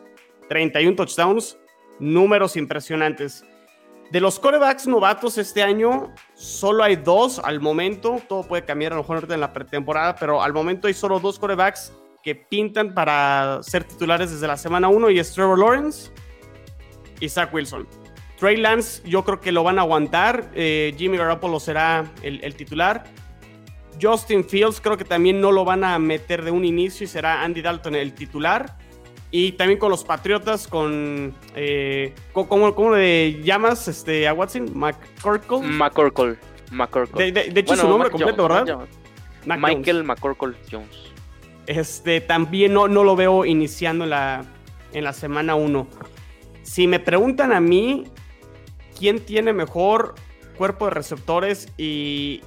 [0.48, 1.58] 31 touchdowns,
[2.00, 3.44] números impresionantes.
[4.12, 8.22] De los corebacks novatos este año, solo hay dos al momento.
[8.28, 11.40] Todo puede cambiar a lo mejor en la pretemporada, pero al momento hay solo dos
[11.40, 16.12] corebacks que pintan para ser titulares desde la semana 1 y es Trevor Lawrence
[17.22, 17.88] y Zach Wilson.
[18.38, 20.50] Trey Lance, yo creo que lo van a aguantar.
[20.56, 23.06] Eh, Jimmy Garoppolo será el, titular.
[24.02, 27.44] Justin Fields, creo que también no lo van a meter de un inicio y será
[27.44, 28.78] Andy Dalton el titular.
[29.34, 31.34] Y también con los Patriotas, con.
[31.56, 34.70] Eh, ¿cómo, le llamas este, a Watson?
[34.74, 35.62] ¿McCorkle?
[36.70, 37.32] McCorkle.
[37.32, 38.88] De, de, hecho, su nombre completo, ¿verdad?
[39.46, 41.12] Michael McCorkle Jones.
[41.66, 44.44] Este, también no, no lo veo iniciando en la,
[44.92, 45.88] en la semana 1.
[46.64, 48.06] Si me preguntan a mí,
[49.00, 50.16] ¿quién tiene mejor
[50.58, 52.42] cuerpo de receptores y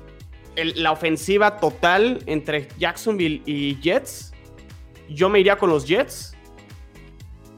[0.56, 4.34] la ofensiva total entre Jacksonville y Jets?
[5.08, 6.33] Yo me iría con los Jets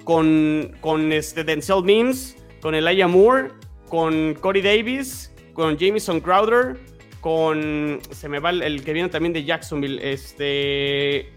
[0.06, 3.50] con, con este Denzel Mims, con Elijah Moore,
[3.88, 6.78] con Corey Davis, con Jameson Crowder,
[7.20, 7.98] con.
[8.12, 9.98] Se me va el, que viene también de Jacksonville.
[10.00, 11.18] Este.
[11.18, 11.32] Eh,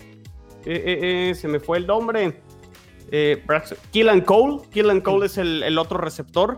[0.66, 2.42] eh, eh, se me fue el nombre.
[3.92, 4.62] Killan Cole.
[4.72, 6.58] Killan Cole es el, otro receptor.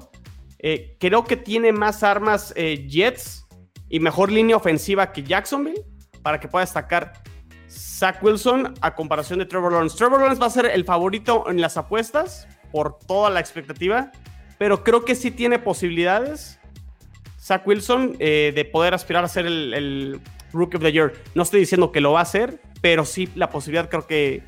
[1.00, 3.48] creo que tiene más armas Jets
[3.88, 5.86] y mejor línea ofensiva que Jacksonville
[6.22, 7.14] para que pueda destacar.
[7.72, 9.98] Zach Wilson a comparación de Trevor Lawrence.
[9.98, 14.12] Trevor Lawrence va a ser el favorito en las apuestas por toda la expectativa,
[14.58, 16.60] pero creo que sí tiene posibilidades
[17.40, 20.20] Zach Wilson eh, de poder aspirar a ser el,
[20.54, 21.14] Rookie of the Year.
[21.34, 24.44] No estoy diciendo que lo va a hacer, pero sí la posibilidad creo que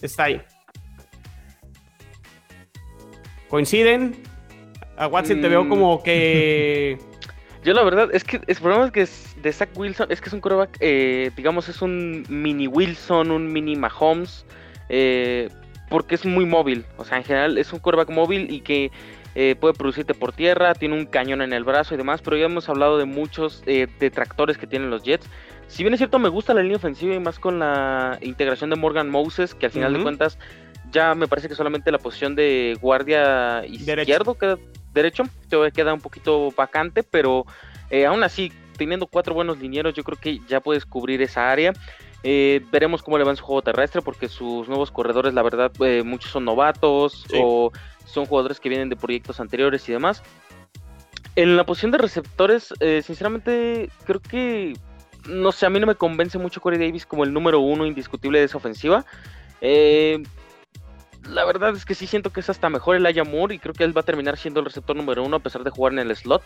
[0.00, 0.40] está ahí.
[3.48, 4.22] ¿Coinciden?
[4.96, 6.02] A Watson te veo como mm.
[6.04, 6.98] que
[7.62, 10.28] Yo la verdad es que el problema es que es de Zach Wilson es que
[10.28, 14.44] es un coreback, eh, digamos, es un mini Wilson, un mini Mahomes,
[14.88, 15.48] eh,
[15.88, 16.84] porque es muy móvil.
[16.96, 18.90] O sea, en general es un coreback móvil y que
[19.34, 22.46] eh, puede producirte por tierra, tiene un cañón en el brazo y demás, pero ya
[22.46, 25.26] hemos hablado de muchos detractores que tienen los Jets.
[25.68, 28.76] Si bien es cierto, me gusta la línea ofensiva y más con la integración de
[28.76, 30.36] Morgan Moses, que al final de cuentas
[30.90, 34.58] ya me parece que solamente la posición de guardia izquierdo queda
[34.92, 37.46] derecho, todavía queda un poquito vacante, pero
[37.90, 38.52] eh, aún así,
[38.84, 41.72] teniendo cuatro buenos linieros, yo creo que ya puedes cubrir esa área.
[42.22, 45.72] Eh, veremos cómo le va en su juego terrestre, porque sus nuevos corredores, la verdad,
[45.80, 47.72] eh, muchos son novatos o
[48.04, 50.22] son jugadores que vienen de proyectos anteriores y demás.
[51.36, 54.76] En la posición de receptores, sinceramente, creo que,
[55.28, 58.40] no sé, a mí no me convence mucho Corey Davis como el número uno indiscutible
[58.40, 59.06] de esa ofensiva.
[59.60, 60.22] Eh,
[61.28, 63.84] la verdad es que sí siento que es hasta mejor el Ayamur y creo que
[63.84, 66.16] él va a terminar siendo el receptor número uno a pesar de jugar en el
[66.16, 66.42] slot.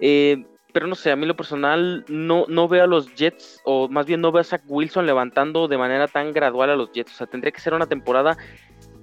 [0.00, 3.88] Eh, pero no sé, a mí lo personal no, no veo a los Jets, o
[3.88, 7.12] más bien no veo a Zach Wilson levantando de manera tan gradual a los Jets.
[7.12, 8.36] O sea, tendría que ser una temporada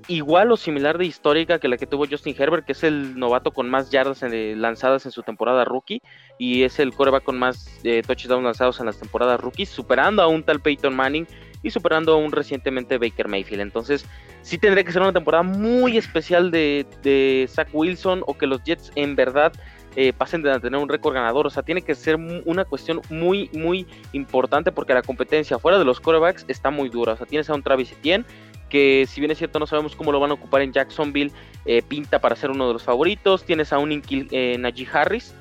[0.08, 3.52] igual o similar de histórica que la que tuvo Justin Herbert, que es el novato
[3.52, 6.02] con más yardas lanzadas en su temporada rookie
[6.40, 10.28] y es el coreback con más eh, touchdowns lanzados en las temporadas rookies, superando a
[10.28, 11.28] un tal Peyton Manning
[11.62, 13.62] y superando a un recientemente Baker Mayfield.
[13.62, 14.06] Entonces,
[14.42, 18.64] sí tendría que ser una temporada muy especial de, de Zach Wilson o que los
[18.64, 19.54] Jets en verdad
[19.96, 21.48] eh, pasen de tener un récord ganador.
[21.48, 25.86] O sea, tiene que ser una cuestión muy, muy importante porque la competencia fuera de
[25.86, 27.14] los quarterbacks está muy dura.
[27.14, 28.26] O sea, tienes a un Travis Etienne
[28.70, 31.32] que si bien es cierto no sabemos cómo lo van a ocupar en Jacksonville,
[31.66, 33.44] eh, pinta para ser uno de los favoritos.
[33.44, 35.34] Tienes a un eh, Najee Harris,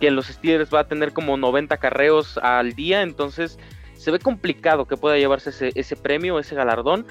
[0.00, 3.58] que en los Steelers va a tener como 90 carreos al día, entonces
[3.94, 7.06] se ve complicado que pueda llevarse ese, premio, ese galardón.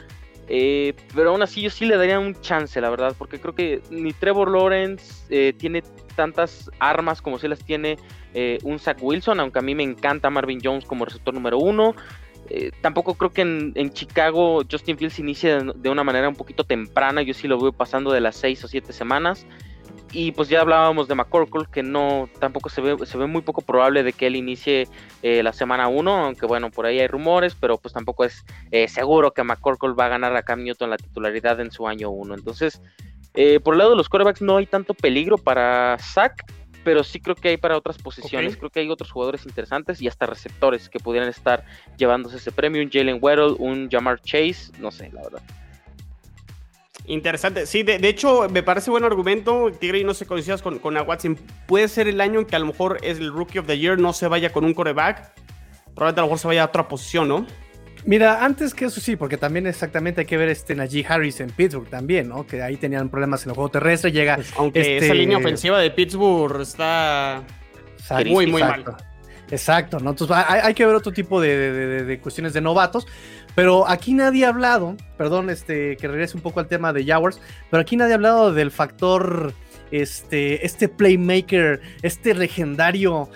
[0.48, 4.14] Pero aún así yo sí le daría un chance, la verdad, porque creo que ni
[4.14, 5.84] Trevor Lawrence tiene
[6.16, 7.98] tantas armas como si las tiene
[8.34, 11.96] eh, un Zach Wilson, aunque a mí me encanta Marvin Jones como receptor número uno.
[12.82, 17.34] tampoco creo que en, Chicago Justin Fields inicie de, una manera un poquito temprana, yo
[17.34, 19.46] sí lo veo pasando de las seis o siete semanas.
[20.18, 22.96] Y pues ya hablábamos de McCorkle, que no, tampoco se ve,
[23.28, 24.88] muy poco probable de que él inicie
[25.22, 28.88] eh, la semana 1, aunque bueno, por ahí hay rumores, pero pues tampoco es eh,
[28.88, 32.34] seguro que McCorkle va a ganar a Cam Newton la titularidad en su año 1.
[32.34, 32.82] Entonces,
[33.36, 36.42] Eh, por el lado de los quarterbacks no hay tanto peligro para Zach,
[36.86, 38.56] pero sí creo que hay para otras posiciones.
[38.56, 41.66] Creo que hay otros jugadores interesantes y hasta receptores que pudieran estar
[41.98, 42.82] llevándose ese premio.
[42.82, 45.42] Un Jalen Weddle, un Jamar Chase, no sé, la verdad.
[47.08, 47.66] Interesante.
[47.66, 49.72] Sí, de, hecho, me parece buen argumento.
[49.72, 51.38] Tigre, y no se coincidas con, con Watson.
[51.68, 54.00] Puede ser el año en que a lo mejor es el Rookie of the Year,
[54.00, 55.34] no se vaya con un coreback.
[55.94, 57.46] Probablemente a lo mejor se vaya a otra posición, ¿no?
[58.06, 61.50] Mira, antes que eso sí, porque también exactamente hay que ver este Najee Harris en
[61.50, 62.46] Pittsburgh también, ¿no?
[62.46, 64.36] Que ahí tenían problemas en el juego terrestre, llega...
[64.36, 67.44] Pues, aunque este esa línea ofensiva de Pittsburgh está
[68.28, 68.86] muy, muy mal.
[69.50, 70.12] Exacto, ¿no?
[70.12, 73.08] Entonces hay, que ver otro tipo de, cuestiones de novatos,
[73.56, 77.40] pero aquí nadie ha hablado, perdón, este, que regrese un poco al tema de Jaguars,
[77.72, 79.54] pero aquí nadie ha hablado del factor,
[79.90, 83.30] este, este playmaker, este legendario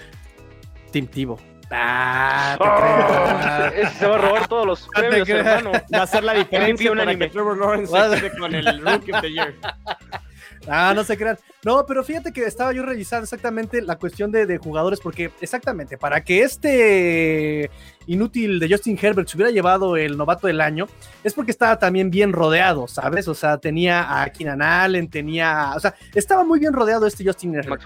[0.91, 1.39] Tim Tebow.
[1.71, 5.71] Ah, te oh, se va a robar todos los premios, hermano.
[5.93, 9.31] Va a ser la diferencia para que Trevor Lawrence se con el Rookie of the
[9.31, 9.53] Year.
[10.67, 11.37] Ah, no se crean.
[11.63, 15.97] No, pero fíjate que estaba yo revisando exactamente la cuestión de, de, jugadores, porque exactamente,
[15.97, 17.71] para que este
[18.07, 20.87] inútil de Justin Herbert se hubiera llevado el novato del año,
[21.23, 23.27] es porque estaba también bien rodeado, ¿sabes?
[23.27, 27.55] O sea, tenía a Keenan Allen, tenía, o sea, estaba muy bien rodeado este Justin
[27.55, 27.83] Herbert.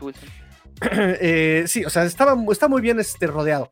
[1.21, 3.71] Eh, sí, o sea, está muy bien este, rodeado.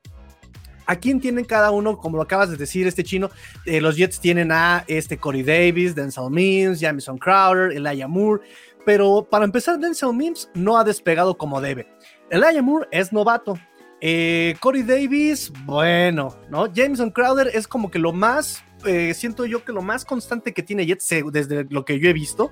[0.86, 1.98] ¿A quién tienen cada uno?
[1.98, 3.30] Como lo acabas de decir, este chino.
[3.66, 8.44] Eh, los Jets tienen a este Corey Davis, Denzel Mims, Jamison Crowder, Elijah Moore.
[8.86, 11.88] Pero para empezar, Denzel Mims no ha despegado como debe.
[12.30, 13.58] Elijah Moore es novato.
[14.02, 16.66] Eh, Corey Davis, bueno, ¿no?
[16.66, 18.64] Jameson Crowder es como que lo más,
[19.14, 22.52] siento yo que lo más constante que tiene Jets desde lo que yo he visto.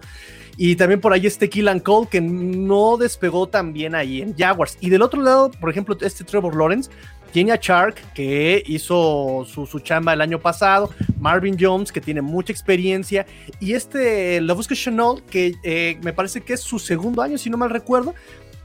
[0.58, 4.78] Y también por ahí este Killan Cole, que no despegó tan bien ahí en Jaguars.
[4.82, 6.90] Y del otro lado, por ejemplo, este Trevor Lawrence,
[7.32, 12.52] tiene a Shark, que hizo su, chamba el año pasado, Marvin Jones, que tiene mucha
[12.52, 13.26] experiencia,
[13.60, 17.58] y este Lavusca Chanel, que eh, me parece que es su segundo año, si no
[17.58, 18.16] mal recuerdo,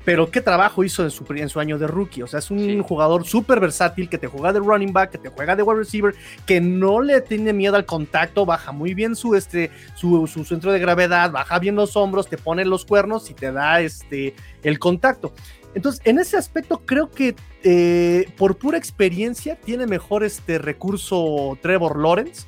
[0.04, 2.22] pero qué trabajo hizo en su, en su año de rookie.
[2.22, 5.28] O sea, es un jugador súper versátil que te juega de running back, que te
[5.30, 6.14] juega de wide receiver,
[6.46, 10.78] que no le tiene miedo al contacto, baja muy bien su, este, su, centro de
[10.78, 15.32] gravedad, baja bien los hombros, te pone los cuernos y te da este, el contacto.
[15.74, 17.34] Entonces, en ese aspecto, creo que
[17.64, 22.46] eh, por pura experiencia tiene mejor este recurso Trevor Lawrence.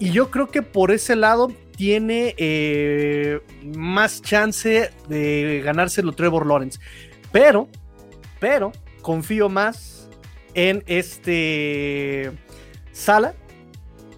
[0.00, 6.80] Y yo creo que por ese lado tiene eh, más chance de ganárselo Trevor Lawrence.
[7.30, 7.68] Pero,
[8.40, 8.72] pero,
[9.02, 10.08] confío más
[10.54, 12.32] en este
[12.92, 13.34] Sala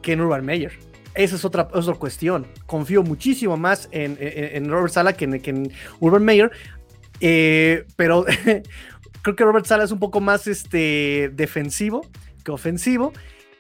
[0.03, 0.73] que en Urban Meyer.
[1.15, 2.47] Esa es otra, otra cuestión.
[2.67, 6.53] Confío muchísimo más en, Robert Sala que en, Urban Meyer.
[7.21, 8.25] Eh, pero
[9.23, 12.07] creo que Robert Sala es un poco más este, defensivo
[12.45, 13.13] que ofensivo.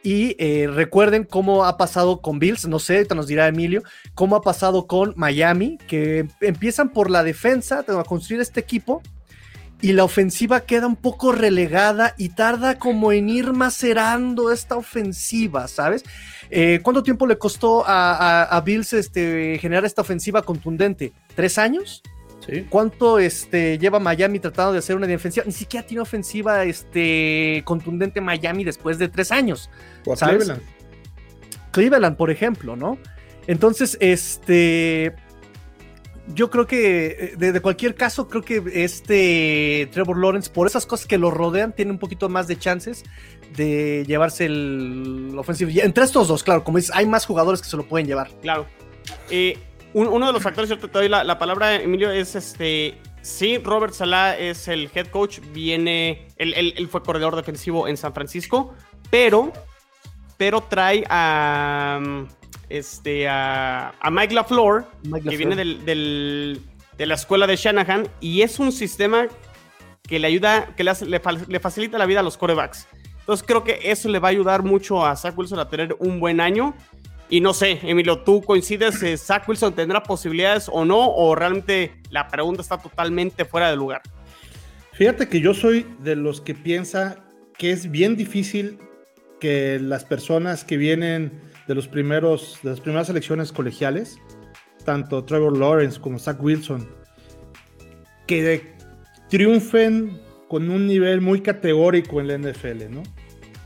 [0.03, 3.83] Y eh, recuerden cómo ha pasado con Bills, no sé, nos dirá Emilio,
[4.15, 9.01] cómo ha pasado con Miami, que empiezan por la defensa a construir este equipo
[9.83, 15.67] y la ofensiva queda un poco relegada y tarda como en ir macerando esta ofensiva,
[15.67, 16.05] ¿sabes?
[16.51, 21.13] Eh, ¿Cuánto tiempo le costó a, Bills este, generar esta ofensiva contundente?
[21.35, 22.03] ¿Tres años?
[22.69, 25.45] ¿Cuánto este, lleva Miami tratando de hacer una defensiva?
[25.47, 29.71] Ni siquiera tiene ofensiva este, contundente Miami después de tres años.
[30.05, 30.63] Cleveland.
[31.71, 32.99] Cleveland, por ejemplo, ¿no?
[33.47, 35.15] Entonces, este.
[36.35, 41.19] Yo creo que, de, cualquier caso, creo que este Trevor Lawrence, por esas cosas que
[41.19, 43.05] lo rodean, tiene un poquito más de chances
[43.57, 45.73] de llevarse el ofensivo.
[45.75, 48.31] Entre estos dos, claro, como dices, hay más jugadores que se lo pueden llevar.
[48.41, 48.67] Claro.
[49.31, 49.59] Eh,
[49.95, 52.99] uno de los factores, yo te doy la, palabra, Emilio, es este.
[53.21, 56.29] Sí, Robert Salah es el head coach, viene.
[56.37, 58.75] Él, fue corredor defensivo en San Francisco,
[59.11, 59.53] pero.
[60.37, 62.01] Pero trae a.
[62.69, 64.87] Este, a, Mike LaFleur,
[65.23, 69.27] que viene de la escuela de Shanahan, y es un sistema
[70.03, 70.93] que le ayuda, que le,
[71.49, 72.87] le, facilita la vida a los corebacks.
[73.21, 76.19] Entonces creo que eso le va a ayudar mucho a Zach Wilson a tener un
[76.19, 76.75] buen año.
[77.33, 79.03] Y no sé, Emilio, ¿tú coincides?
[79.03, 81.15] Eh, ¿Zach Wilson tendrá posibilidades o no?
[81.15, 84.03] ¿O realmente la pregunta está totalmente fuera de lugar?
[84.93, 87.25] Fíjate que yo soy de los que piensa
[87.57, 88.79] que es bien difícil
[89.41, 94.19] que las personas que vienen de los primeros de las primeras elecciones colegiales,
[94.85, 96.87] tanto Trevor Lawrence como Zach Wilson,
[98.27, 98.75] que
[99.31, 103.03] triunfen con un nivel muy categórico en la NFL, ¿no?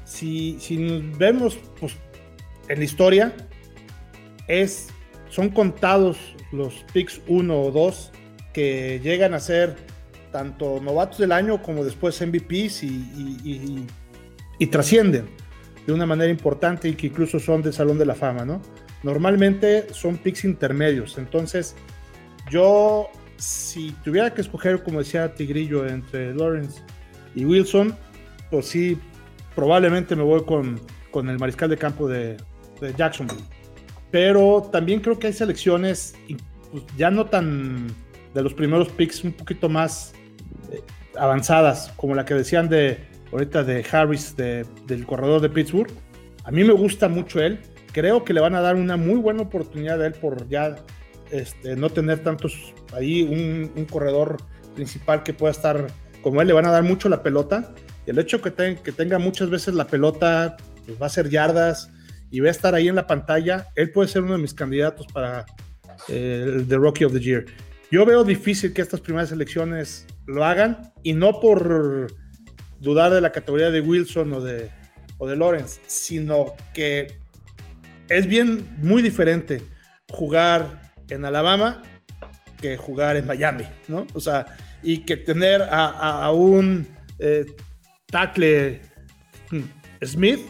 [0.05, 0.77] Si, si
[1.19, 1.97] vemos pues,
[2.69, 3.35] en la historia,
[4.49, 4.89] es,
[5.29, 6.19] son contados
[6.53, 8.13] los picks 1 o 2
[8.53, 9.77] que llegan a ser
[10.33, 13.87] tanto novatos del año como después MVPs y,
[14.59, 15.29] y, trascienden
[15.87, 18.61] de una manera importante y que incluso son del Salón de la Fama, ¿no?
[19.03, 21.77] Normalmente son picks intermedios, entonces
[22.51, 26.81] Yo, si tuviera que escoger, como decía Tigrillo, entre Lawrence
[27.35, 27.95] y Wilson,
[28.51, 28.99] pues sí,
[29.55, 30.81] probablemente me voy con,
[31.11, 32.37] con el mariscal de campo de,
[32.81, 33.43] de Jacksonville.
[34.11, 36.15] Pero también creo que hay selecciones
[36.71, 37.89] pues, ya no tan
[38.35, 40.13] de los primeros picks, un poquito más
[40.71, 40.83] eh,
[41.19, 42.99] avanzadas, como la que decían de
[43.33, 45.91] ahorita de Harris, del corredor de Pittsburgh.
[46.45, 47.61] A mí me gusta mucho él.
[47.93, 50.77] Creo que le van a dar una muy buena oportunidad a él por ya
[51.31, 54.37] este, no tener tantos ahí, un, corredor
[54.75, 55.87] principal que pueda estar
[56.23, 57.73] como él, le van a dar mucho la pelota.
[58.07, 61.91] Y el hecho que, que tenga muchas veces la pelota, pues va a ser yardas
[62.31, 63.69] y va a estar ahí en la pantalla.
[63.75, 65.47] Él puede ser uno de mis candidatos para
[66.09, 67.45] eh, el The Rookie of the Year.
[67.91, 72.13] Yo veo difícil que estas primeras elecciones lo hagan y no por
[72.81, 74.71] dudar de la categoría de Wilson o de,
[75.19, 77.19] o de Lawrence, sino que
[78.09, 79.63] es bien muy diferente
[80.11, 81.83] jugar en Alabama
[82.61, 84.07] que jugar en Miami, ¿no?
[84.15, 84.47] O sea,
[84.83, 86.87] y que tener a, un
[87.19, 87.45] eh,
[88.07, 88.81] tackle
[89.51, 89.61] hmm,
[90.05, 90.41] Smith,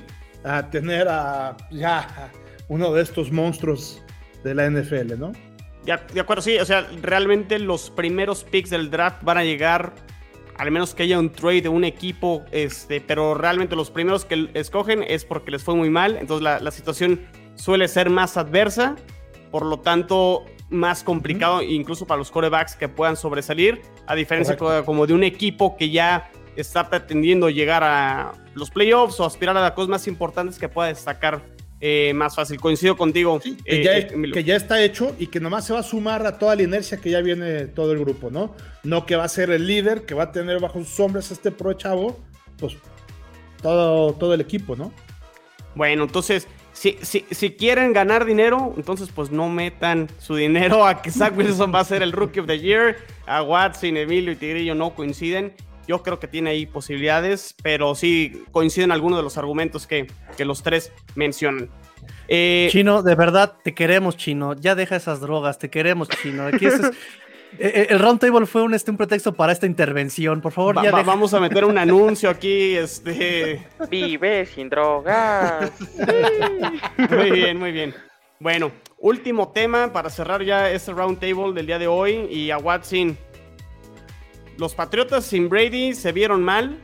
[0.46, 2.30] a tener a ya
[2.68, 4.02] uno de estos monstruos
[4.44, 5.32] de la NFL, ¿no?
[5.86, 9.92] de acuerdo, sí, o sea, realmente los primeros picks del draft van a llegar,
[10.56, 14.50] al menos que haya un trade de un equipo, este, pero realmente los primeros que
[14.54, 17.20] escogen es porque les fue muy mal, entonces la, situación
[17.54, 18.96] suele ser más adversa,
[19.52, 25.06] por lo tanto más complicado incluso para los corebacks que puedan sobresalir, a diferencia como
[25.06, 29.72] de un equipo que ya está pretendiendo llegar a los playoffs o aspirar a las
[29.72, 31.42] cosas más importantes que pueda destacar
[31.80, 32.58] eh, más fácil.
[32.58, 33.40] Coincido contigo.
[33.40, 36.38] que, ya, eh, que, ya, está hecho y que nomás se va a sumar a
[36.38, 38.54] toda la inercia que ya viene todo el grupo, ¿no?
[38.82, 41.50] No que va a ser el líder, que va a tener bajo sus sombras este
[41.50, 42.18] pro chavo,
[42.58, 42.76] pues
[43.60, 44.92] todo, todo el equipo, ¿no?
[45.74, 51.02] Bueno, entonces, si, si, si, quieren ganar dinero, entonces pues no metan su dinero a
[51.02, 52.96] que Zach Wilson va a ser el Rookie of the Year.
[53.26, 55.52] A Watson, Emilio y Tigrillo no coinciden.
[55.86, 60.06] Yo creo que tiene ahí posibilidades, pero sí coinciden algunos de los argumentos que,
[60.38, 61.68] los tres mencionan.
[62.28, 64.54] Eh, Chino, de verdad, te queremos, Chino.
[64.54, 66.46] Ya deja esas drogas, te queremos, Chino.
[66.46, 66.90] Aquí es, eh,
[67.58, 70.40] eh, el roundtable fue un, este, un pretexto para esta intervención.
[70.40, 72.76] Por favor, ya vamos a meter un anuncio aquí.
[72.76, 73.64] Este...
[73.90, 75.72] Vive sin drogas.
[77.10, 77.94] muy bien, muy bien.
[78.38, 82.26] Bueno, último tema para cerrar ya este roundtable del día de hoy.
[82.30, 83.16] Y a Watson,
[84.56, 86.78] los Patriotas sin Brady se vieron mal.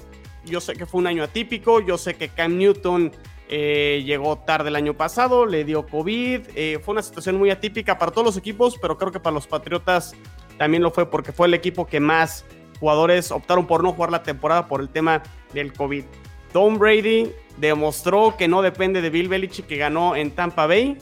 [0.45, 1.81] Yo sé que fue un año atípico.
[1.81, 3.12] Yo sé que Cam Newton
[3.49, 6.41] eh, llegó tarde el año pasado, le dio COVID.
[6.55, 9.47] Eh, fue una situación muy atípica para todos los equipos, pero creo que para los
[9.47, 10.14] Patriotas
[10.59, 12.45] también lo fue porque fue el equipo que más
[12.81, 16.05] jugadores optaron por no jugar la temporada por el tema del COVID.
[16.53, 20.99] Tom Brady demostró que no depende de Bill Belichick que ganó en Tampa Bay.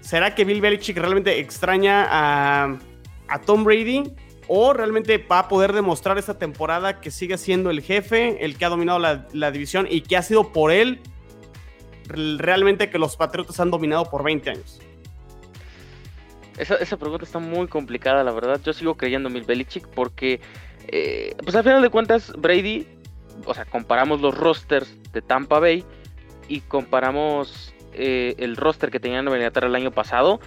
[0.00, 2.76] ¿Será que Bill Belichick realmente extraña a,
[3.28, 4.12] a Tom Brady?
[4.48, 8.64] O realmente va a poder demostrar esta temporada que sigue siendo el jefe, el que
[8.64, 11.00] ha dominado la, división y que ha sido por él
[12.08, 14.80] realmente que los Patriotas han dominado por 20 años.
[16.58, 18.60] Esa, pregunta está muy complicada, la verdad.
[18.62, 20.40] Yo sigo creyendo en Bill Belichick porque,
[20.88, 22.86] eh, pues al final de cuentas, Brady,
[23.46, 25.84] o sea, comparamos los rosters de Tampa Bay
[26.48, 30.40] y comparamos eh, el roster que tenía Nueva Inglaterra el año pasado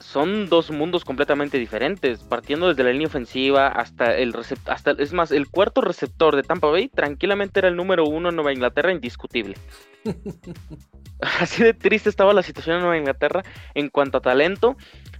[0.00, 4.34] son dos mundos completamente diferentes, partiendo desde la línea ofensiva hasta el
[4.66, 8.36] hasta es más, el cuarto receptor de Tampa Bay tranquilamente era el número uno en
[8.36, 9.56] Nueva Inglaterra indiscutible.
[11.20, 13.42] Así de triste estaba la situación en Nueva Inglaterra
[13.74, 14.76] en cuanto a talento.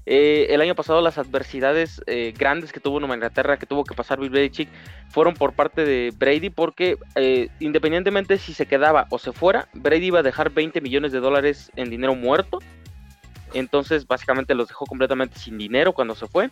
[0.06, 3.94] Eh, el año pasado las adversidades eh, grandes que tuvo Nueva Inglaterra, que tuvo que
[3.94, 4.68] pasar Bill Belichick,
[5.08, 10.06] fueron por parte de Brady porque eh, independientemente si se quedaba o se fuera, Brady
[10.06, 12.58] iba a dejar 20 millones de dólares en dinero muerto
[13.54, 16.50] entonces básicamente los dejó completamente sin dinero cuando se fue.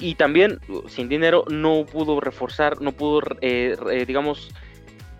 [0.00, 4.50] Y también sin dinero no pudo reforzar, no pudo, eh, digamos,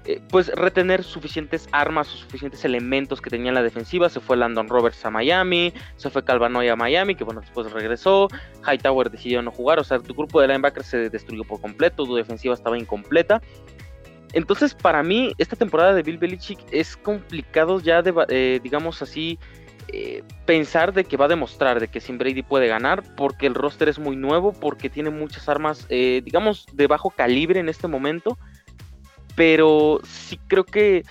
[0.09, 4.09] eh, pues retener suficientes armas o suficientes elementos que tenía en la defensiva.
[4.09, 8.29] Se fue Landon Roberts a Miami, se fue Calvanoy a Miami, que bueno, después regresó.
[8.67, 12.15] Hightower decidió no jugar, o sea, tu grupo de linebackers se destruyó por completo, tu
[12.15, 13.43] defensiva estaba incompleta.
[14.33, 19.39] Entonces, para mí, esta temporada de Bill Belichick es complicado ya, de, eh, digamos así,
[19.91, 23.55] eh, pensar de que va a demostrar de que sin Brady puede ganar, porque el
[23.55, 27.89] roster es muy nuevo, porque tiene muchas armas, eh, digamos, de bajo calibre en este
[27.89, 28.37] momento.
[29.35, 31.05] Pero sí creo que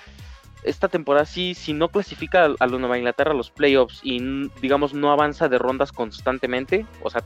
[0.63, 4.93] esta temporada sí, si no clasifica a, los Nueva Inglaterra a los playoffs y digamos
[4.93, 7.23] no avanza de rondas constantemente, o sea,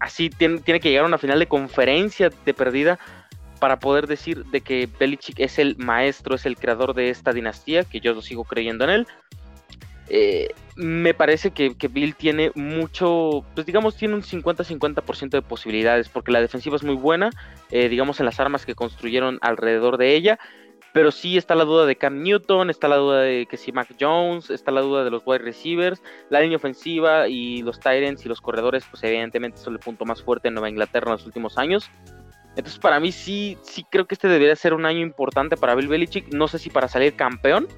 [0.00, 2.98] así tiene, tiene que llegar a una final de conferencia de perdida
[3.60, 7.84] para poder decir de que Belichick es el maestro, es el creador de esta dinastía,
[7.84, 9.06] que yo lo sigo creyendo en él
[10.12, 16.32] Eh, me parece que, Bill tiene mucho, pues digamos, tiene un 50-50% de posibilidades, porque
[16.32, 17.30] la defensiva es muy buena,
[17.70, 20.40] eh, digamos, en las armas que construyeron alrededor de ella,
[20.92, 23.94] pero sí está la duda de Cam Newton, está la duda de que si Mac
[24.00, 28.28] Jones, está la duda de los wide receivers, la línea ofensiva y los Tyrants y
[28.28, 31.56] los corredores, pues evidentemente son el punto más fuerte en Nueva Inglaterra en los últimos
[31.56, 31.88] años.
[32.56, 35.86] Entonces, para mí sí, sí creo que este debería ser un año importante para Bill
[35.86, 36.34] Belichick.
[36.34, 37.68] No sé si para salir campeón,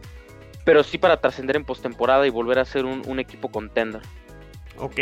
[0.64, 4.02] pero sí para trascender en postemporada y volver a ser un, equipo contender.
[4.78, 4.98] Ok.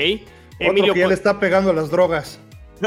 [0.58, 2.40] Emilio, que ya le está pegando las drogas.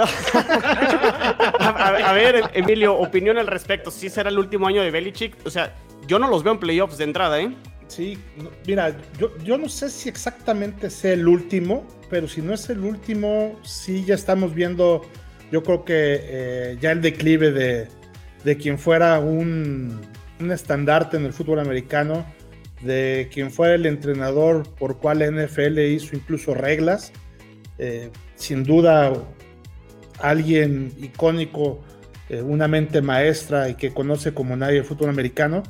[1.59, 3.91] a, ver, Emilio, opinión al respecto.
[3.91, 5.76] Si será el último año de Belichick, o sea,
[6.07, 7.55] yo no los veo en playoffs de entrada, ¿eh?
[7.88, 8.17] Sí,
[8.65, 12.80] mira, yo, yo no sé si exactamente sea el último, pero si no es el
[12.80, 15.03] último, sí ya estamos viendo,
[15.51, 17.88] yo creo que eh, ya el declive de,
[18.43, 20.01] de quien fuera un,
[20.39, 22.26] un estandarte en el fútbol americano
[22.82, 27.11] de quien fue el entrenador por cual NFL hizo incluso reglas.
[27.78, 29.13] Eh, sin duda,
[30.19, 31.82] alguien icónico,
[32.30, 35.63] eh, una mente maestra y que conoce como nadie el fútbol americano,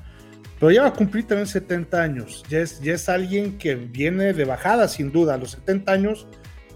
[0.59, 2.43] pero ya va a cumplir también 70 años.
[2.49, 5.33] Ya es, es alguien que viene de bajada, sin duda.
[5.33, 6.27] A los 70 años,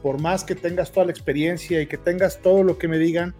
[0.02, 3.34] por más que tengas toda la experiencia y que tengas todo lo que me digan,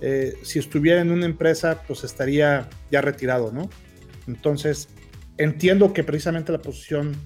[0.00, 3.68] eh, si estuviera en una empresa, pues estaría ya retirado, ¿no?
[4.26, 4.88] Entonces,
[5.40, 7.16] entiendo que precisamente la posición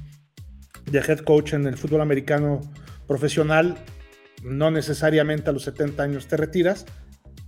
[0.91, 2.61] de head coach en el fútbol americano
[3.09, 3.77] profesional,
[4.45, 6.87] no necesariamente a los 70 años te retiras,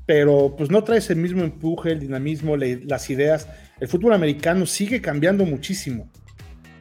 [0.07, 3.49] pero pues no traes el mismo empuje, el dinamismo, las ideas.
[3.79, 6.11] El fútbol americano sigue cambiando muchísimo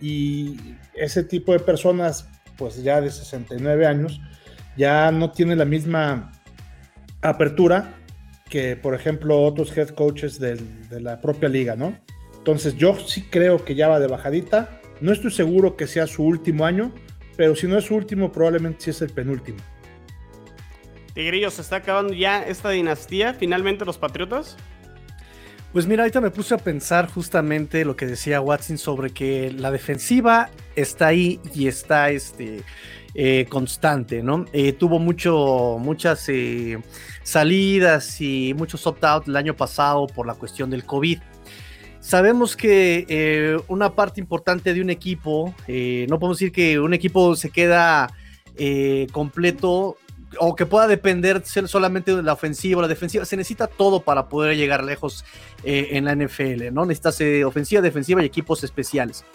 [0.01, 0.57] y
[0.95, 2.27] ese tipo de personas,
[2.57, 4.19] pues ya de 69 años,
[4.77, 6.31] ya no tiene la misma
[7.21, 7.93] apertura
[8.49, 10.57] que, por ejemplo, otros head coaches de
[11.01, 11.95] la propia liga, ¿no?
[12.45, 14.79] Entonces yo sí creo que ya va de bajadita.
[15.01, 16.91] No estoy seguro que sea su último año,
[17.35, 19.57] pero si no es su último, probablemente sí es el penúltimo.
[21.15, 23.33] Tigrillo, ¿se está acabando ya esta dinastía?
[23.33, 24.57] ¿Finalmente los Patriotas?
[25.73, 29.71] Pues mira, ahorita me puse a pensar justamente lo que decía Watson sobre que la
[29.71, 32.61] defensiva está ahí y está este,
[33.15, 34.45] eh, constante, ¿no?
[34.53, 36.77] Eh, tuvo mucho, muchas eh,
[37.23, 41.17] salidas y muchos opt-out el año pasado por la cuestión del COVID.
[42.05, 46.93] Sabemos que eh, una parte importante de un equipo, eh, no podemos decir que un
[46.93, 48.13] equipo se queda
[48.57, 49.97] eh, completo
[50.37, 54.29] o que pueda depender solamente de la ofensiva o la defensiva, se necesita todo para
[54.29, 55.25] poder llegar lejos
[55.63, 56.85] en la NFL, ¿no?
[56.85, 59.25] Necesitas ofensiva, defensiva y equipos especiales.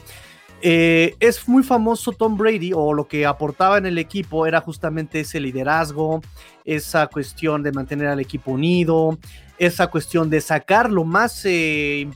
[0.62, 5.40] Es muy famoso Tom Brady o lo que aportaba en el equipo era justamente ese
[5.40, 6.20] liderazgo,
[6.64, 9.18] esa cuestión de mantener al equipo unido,
[9.60, 12.08] esa cuestión de sacar lo más, eh,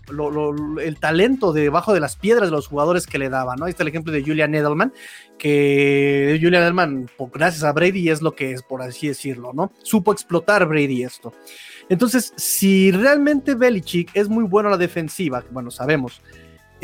[0.83, 3.67] el talento debajo de las piedras de los jugadores que le daban, ¿no?
[3.67, 4.95] Ahí está el ejemplo de Julian Edelman,
[5.39, 9.73] que Julian Edelman, gracias a Brady, es lo que es, por así decirlo, ¿no?
[9.83, 11.35] Supo explotar Brady esto.
[11.91, 16.23] Entonces, si realmente Belichick es muy bueno a la defensiva, bueno, sabemos,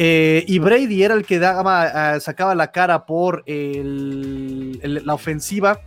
[0.03, 5.83] eh, y Brady era el que ah, sacaba la cara por la ofensiva.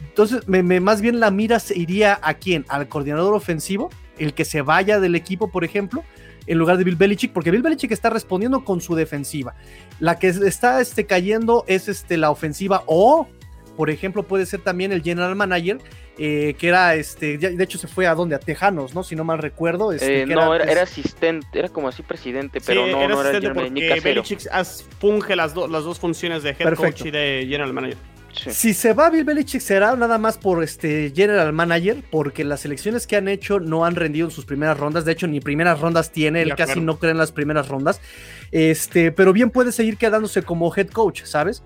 [0.00, 2.64] Entonces, más bien la mira se iría a quién?
[2.68, 6.02] Al coordinador ofensivo el que se vaya del equipo, por ejemplo,
[6.46, 9.54] en lugar de Bill Belichick, porque Bill Belichick está respondiendo con su defensiva.
[10.00, 13.28] La que está este, cayendo es este, la ofensiva o,
[13.76, 15.78] por ejemplo, puede ser también el general manager,
[16.18, 19.04] eh, que era, este, de hecho se fue a donde, a Tejanos, ¿no?
[19.04, 19.92] Si no mal recuerdo.
[19.92, 23.70] Este, eh, no, era, asistente, era como así presidente, pero no, era no era general
[23.70, 24.02] manager.
[24.02, 24.40] Belichick
[24.98, 27.98] funge las, las dos funciones de head coach y de general manager.
[28.50, 33.06] Si se va Bill Belichick será nada más por este general manager, porque las elecciones
[33.06, 35.04] que han hecho no han rendido en sus primeras rondas.
[35.04, 38.00] De hecho, ni primeras rondas tiene, él casi no cree en las primeras rondas.
[38.52, 41.62] Este, pero bien puede seguir quedándose como head coach, ¿sabes?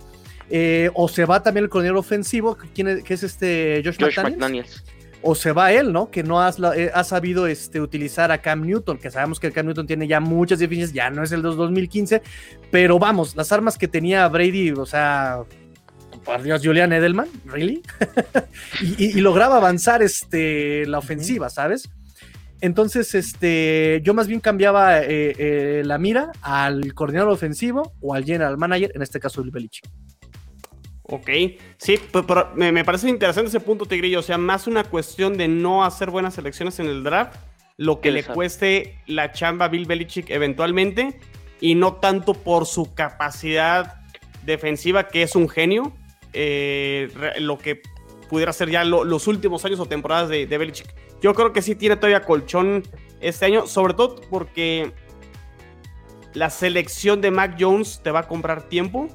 [0.54, 4.84] Eh, o se va también el coronel ofensivo, que es este Josh, McDaniels.
[5.22, 6.10] O se va él, ¿no?
[6.10, 9.86] Que no eh, ha sabido este, utilizar a Cam Newton, que sabemos que Cam Newton
[9.86, 12.20] tiene ya muchas deficiencias, ya no es el 2015,
[12.70, 15.38] pero vamos, las armas que tenía Brady, o sea,
[16.22, 17.82] por Dios, Julian Edelman, ¿really?
[18.98, 21.88] y, lograba avanzar este, la ofensiva, ¿sabes?
[22.60, 28.24] Entonces, este, yo más bien cambiaba eh, eh, la mira al coordinador ofensivo o al
[28.24, 29.88] general manager, en este caso el Belichick.
[31.12, 31.28] Ok,
[31.76, 34.20] sí, pero, me, parece interesante ese punto, Tigrillo.
[34.20, 37.36] O sea, más una cuestión de no hacer buenas elecciones en el draft,
[37.76, 41.20] lo que le cueste la chamba a Bill Belichick eventualmente,
[41.60, 44.00] y no tanto por su capacidad
[44.46, 45.92] defensiva, que es un genio,
[46.32, 47.10] eh,
[47.40, 47.82] lo que
[48.30, 50.94] pudiera ser ya los últimos años o temporadas de, de Belichick.
[51.20, 52.84] Yo creo que sí tiene todavía colchón
[53.20, 54.94] este año, sobre todo porque
[56.32, 59.10] la selección de Mac Jones te va a comprar tiempo.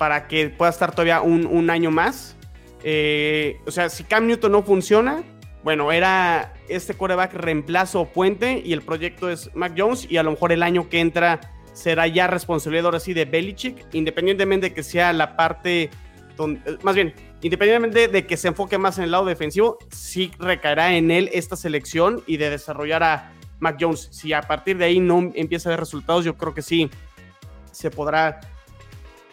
[0.00, 2.34] Para que pueda estar todavía un, año más.
[2.82, 5.22] Eh, o sea, si Cam Newton no funciona,
[5.62, 10.30] bueno, era este quarterback reemplazo puente y el proyecto es Mac Jones y a lo
[10.30, 11.38] mejor el año que entra
[11.74, 16.94] será ya responsabilidad ahora sí de Belichick, independientemente de que sea la parte, eh, más
[16.94, 21.28] bien, independientemente de que se enfoque más en el lado defensivo, sí recaerá en él
[21.34, 24.08] esta selección y de desarrollar a Mac Jones.
[24.12, 26.90] Si a partir de ahí no empieza a ver resultados, yo creo que sí
[27.70, 28.40] se podrá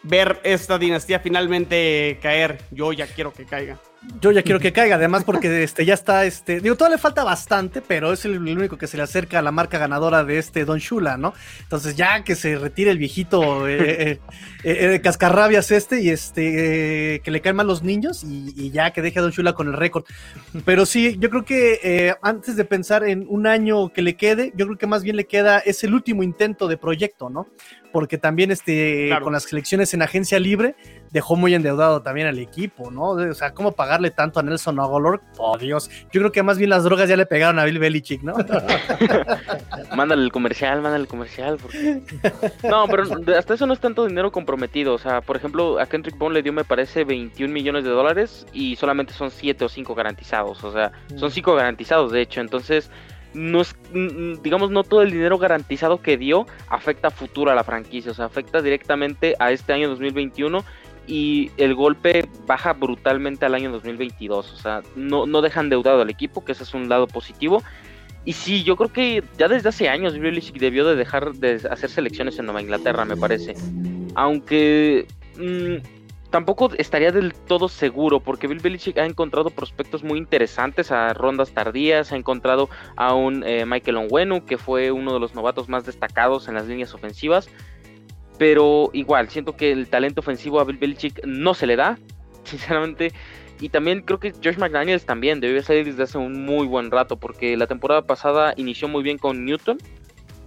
[0.04, 2.60] ver esta dinastía finalmente caer.
[2.72, 3.78] Yo ya quiero que caiga.
[4.22, 7.24] Yo ya quiero que caiga, además porque este, ya está, este, digo, todavía le falta
[7.24, 10.66] bastante, pero es el, único que se le acerca a la marca ganadora de este
[10.66, 11.34] Don Shula, ¿no?
[11.62, 14.20] Entonces ya que se retire el viejito eh, eh,
[14.64, 19.20] eh, cascarrabias este y este, que le caen mal los niños y, ya que deje
[19.20, 20.06] a Don Shula con el récord.
[20.66, 24.66] Pero sí, yo creo que antes de pensar en un año que le quede, yo
[24.68, 27.48] creo que más bien le queda, es el último intento de proyecto, ¿no?
[27.92, 30.76] Porque también este, con las selecciones en agencia libre,
[31.12, 33.12] dejó muy endeudado también al equipo, ¿no?
[33.12, 35.22] O sea, ¿cómo pagarle tanto a Nelson Aguilar?
[35.38, 35.90] Oh, Dios.
[36.12, 38.36] Yo creo que más bien las drogas ya le pegaron a Bill Belichick, ¿no?
[39.96, 41.58] mándale el comercial, mándale el comercial.
[42.64, 43.04] No, pero
[43.38, 44.94] hasta eso no es tanto dinero comprometido.
[44.94, 48.46] O sea, por ejemplo, a Kendrick Bond le dio, me parece, 21 millones de dólares
[48.54, 50.64] y solamente son 7 o 5 garantizados.
[50.64, 52.42] O sea, son 5 garantizados, de hecho.
[52.42, 52.90] Entonces
[53.38, 53.76] no es,
[54.42, 58.16] digamos, no todo el dinero garantizado que dio afecta a futuro a la franquicia, o
[58.16, 60.64] sea, afecta directamente a este año 2021
[61.08, 64.52] y el golpe baja brutalmente al año 2022.
[64.52, 67.64] O sea, no, no dejan deudado al equipo, que ese es un lado positivo.
[68.26, 71.90] Y sí, yo creo que ya desde hace años Belichick debió de dejar de hacer
[71.90, 73.54] selecciones en Nueva Inglaterra, me parece.
[74.16, 75.08] Aunque
[75.38, 75.97] mm,
[76.30, 81.52] tampoco estaría del todo seguro, porque Bill Belichick ha encontrado prospectos muy interesantes a rondas
[81.52, 85.86] tardías, ha encontrado a un eh, Michael Onwenu, que fue uno de los novatos más
[85.86, 87.50] destacados en las líneas ofensivas
[88.38, 91.98] pero igual, siento que el talento ofensivo a Bill Belichick no se le da,
[92.44, 93.12] sinceramente.
[93.60, 97.18] Y también creo que Josh McDaniels también debió salir desde hace un muy buen rato,
[97.18, 99.80] porque la temporada pasada inició muy bien con Newton.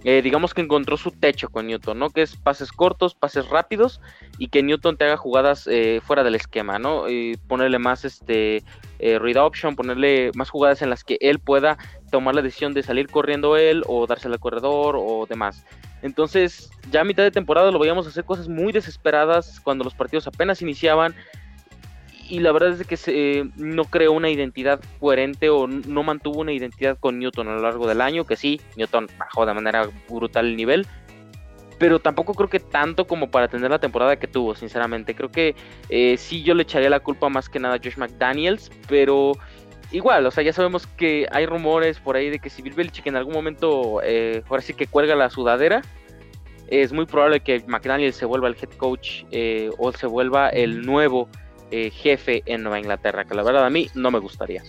[0.03, 2.09] Eh, digamos que encontró su techo con Newton, ¿no?
[2.09, 4.01] Que es pases cortos, pases rápidos
[4.39, 7.07] y que Newton te haga jugadas eh, fuera del esquema, ¿no?
[7.07, 8.63] Y ponerle más este
[8.97, 11.77] eh, read option, ponerle más jugadas en las que él pueda
[12.09, 15.65] tomar la decisión de salir corriendo él o dársela al corredor o demás.
[16.01, 20.25] Entonces, ya a mitad de temporada lo veíamos hacer cosas muy desesperadas cuando los partidos
[20.25, 21.15] apenas iniciaban.
[22.31, 26.53] Y la verdad es que se, no creó una identidad coherente o no mantuvo una
[26.53, 28.23] identidad con Newton a lo largo del año.
[28.25, 30.87] Que sí, Newton bajó de manera brutal el nivel.
[31.77, 35.13] Pero tampoco creo que tanto como para tener la temporada que tuvo, sinceramente.
[35.13, 35.55] Creo que
[35.89, 38.71] eh, sí yo le echaría la culpa más que nada a Josh McDaniels.
[38.87, 39.33] Pero
[39.91, 43.07] igual, o sea, ya sabemos que hay rumores por ahí de que si Bill Belichick
[43.07, 45.81] en algún momento, eh, ahora sí que cuelga la sudadera,
[46.69, 50.83] es muy probable que McDaniel se vuelva el head coach eh, o se vuelva el
[50.83, 51.27] nuevo
[51.71, 54.63] eh, jefe en Nueva Inglaterra, que la verdad a mí no me gustaría.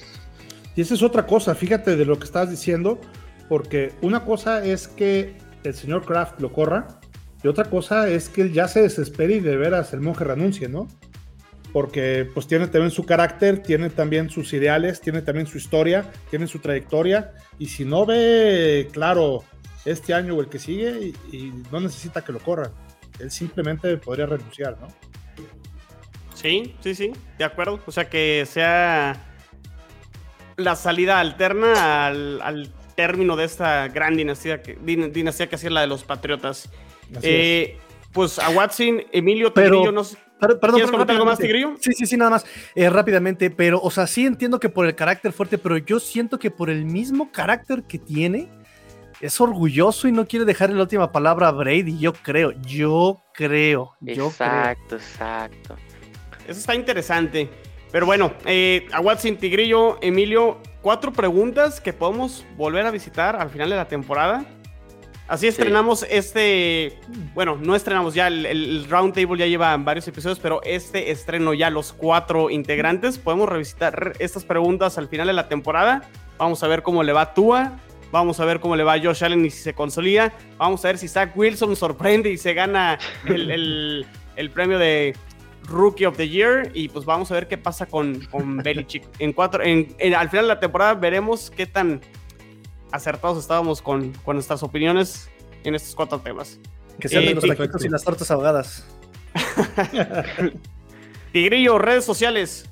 [0.74, 3.00] Y esa es otra cosa, fíjate de lo que estás diciendo,
[3.48, 7.00] porque una cosa es que el señor Kraft lo corra,
[7.42, 10.68] y otra cosa es que él ya se desespere y de veras el monje renuncie,
[10.68, 10.88] ¿no?
[11.72, 16.46] porque pues tiene también su carácter, tiene también sus ideales, tiene también su historia, tiene
[16.46, 19.42] su trayectoria, y si no ve claro
[19.84, 22.70] este año o el que sigue, y, no necesita que lo corran,
[23.18, 24.88] él simplemente podría renunciar, ¿no?
[26.42, 29.16] Sí, sí, sí, de acuerdo, o sea que sea
[30.56, 35.86] la salida alterna al, término de esta gran dinastía que, dinastía que hacía la de
[35.86, 36.68] los Patriotas.
[37.22, 37.78] Eh,
[38.12, 39.90] pues a Watson, Emilio Pero...
[39.90, 40.18] no sé
[40.48, 41.74] perdón, ¿Quieres comentar algo más, Tigrillo?
[41.80, 42.46] Sí, sí, sí, nada más.
[42.74, 46.38] Eh, rápidamente, pero, o sea, sí entiendo que por el carácter fuerte, pero yo siento
[46.38, 48.48] que por el mismo carácter que tiene,
[49.20, 51.98] es orgulloso y no quiere dejar la última palabra a Brady.
[51.98, 53.92] Yo creo, yo creo.
[54.00, 55.76] Yo exacto, exacto.
[56.46, 57.48] Eso está interesante.
[57.90, 63.50] Pero bueno, eh, a Watson, Tigrillo, Emilio, cuatro preguntas que podemos volver a visitar al
[63.50, 64.44] final de la temporada.
[65.28, 66.98] Así estrenamos este,
[67.32, 71.70] bueno, no estrenamos ya, el, el Roundtable ya lleva varios episodios, pero este estreno ya
[71.70, 73.18] los cuatro integrantes.
[73.18, 76.02] Podemos revisitar estas preguntas al final de la temporada.
[76.38, 77.78] Vamos a ver cómo le va a Tua,
[78.10, 80.32] vamos a ver cómo le va a Josh Allen y si se consolida.
[80.58, 84.06] Vamos a ver si Zach Wilson sorprende y se gana el,
[84.52, 85.16] premio de
[85.66, 86.70] Rookie of the Year.
[86.74, 89.04] Y pues vamos a ver qué pasa con, con Belichick.
[89.18, 92.00] En cuatro, en, al final de la temporada veremos qué tan
[92.90, 95.30] acertados estábamos con, con nuestras opiniones
[95.64, 96.58] en estos cuatro temas.
[96.98, 98.86] Que sean eh, los taquitos y las tortas ahogadas.
[101.32, 102.68] Tigrillo, redes sociales.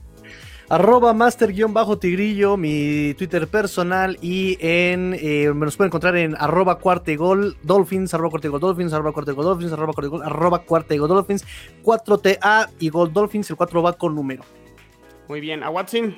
[0.70, 7.56] Arroba master-tigrillo, mi Twitter personal y en, eh, me los pueden encontrar en arroba cuartegol
[7.62, 11.44] dolphins, arroba cuartegol dolphins, arroba cuartegol dolphins, arroba cuartegol, arroba cuartegol dolphins,
[11.82, 14.44] 4TA y Gold Dolphins, el 4 va con número.
[15.28, 16.16] Muy bien, a Watson.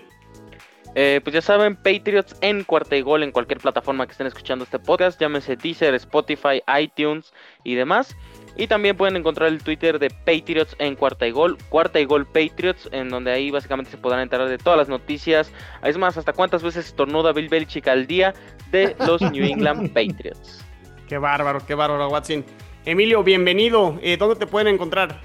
[0.94, 4.64] Eh, pues ya saben, Patriots en cuarta y gol en cualquier plataforma que estén escuchando
[4.64, 7.32] este podcast, llámese Deezer, Spotify, iTunes
[7.64, 8.14] y demás.
[8.56, 12.26] Y también pueden encontrar el Twitter de Patriots en Cuarta y Gol, Cuarta y Gol
[12.26, 15.50] Patriots, en donde ahí básicamente se podrán enterar de todas las noticias.
[15.82, 18.34] Es más, hasta cuántas veces estornuda Bill Belichick al día
[18.70, 20.64] de los New England Patriots.
[21.08, 22.44] Qué bárbaro, qué bárbaro, Watson.
[22.84, 23.98] Emilio, bienvenido.
[24.02, 25.20] Eh, ¿Dónde te pueden encontrar?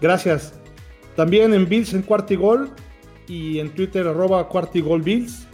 [0.00, 0.58] Gracias.
[1.16, 2.70] También en Bills en Cuarta y Gol
[3.26, 5.46] y en Twitter arroba Cuarta y Gol Bills.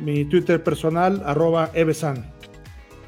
[0.00, 2.32] Mi Twitter personal arroba Evesan.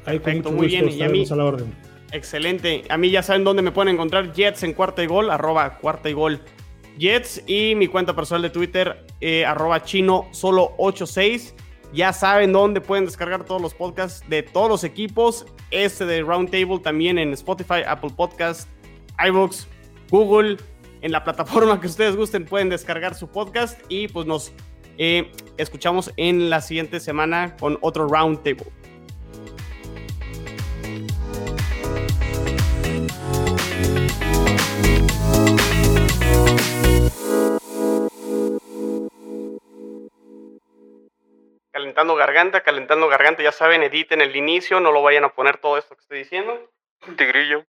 [0.05, 0.89] Ahí con mucho muy bien.
[0.89, 1.73] Y a, mí, a la orden.
[2.11, 2.83] Excelente.
[2.89, 4.33] A mí ya saben dónde me pueden encontrar.
[4.33, 6.41] Jets en cuarta y gol, arroba cuarta y gol.
[6.97, 11.55] Jets y mi cuenta personal de Twitter, eh, arroba chino solo 86.
[11.93, 15.45] Ya saben dónde pueden descargar todos los podcasts de todos los equipos.
[15.71, 18.69] Este de Roundtable también en Spotify, Apple Podcast,
[19.25, 19.67] iVoox,
[20.09, 20.57] Google.
[21.01, 24.51] En la plataforma que ustedes gusten pueden descargar su podcast y pues nos
[24.97, 28.80] eh, escuchamos en la siguiente semana con otro Roundtable.
[41.71, 45.77] Calentando garganta, calentando garganta, ya saben, editen el inicio, no lo vayan a poner todo
[45.77, 46.71] esto que estoy diciendo.
[47.17, 47.65] Tigrillo.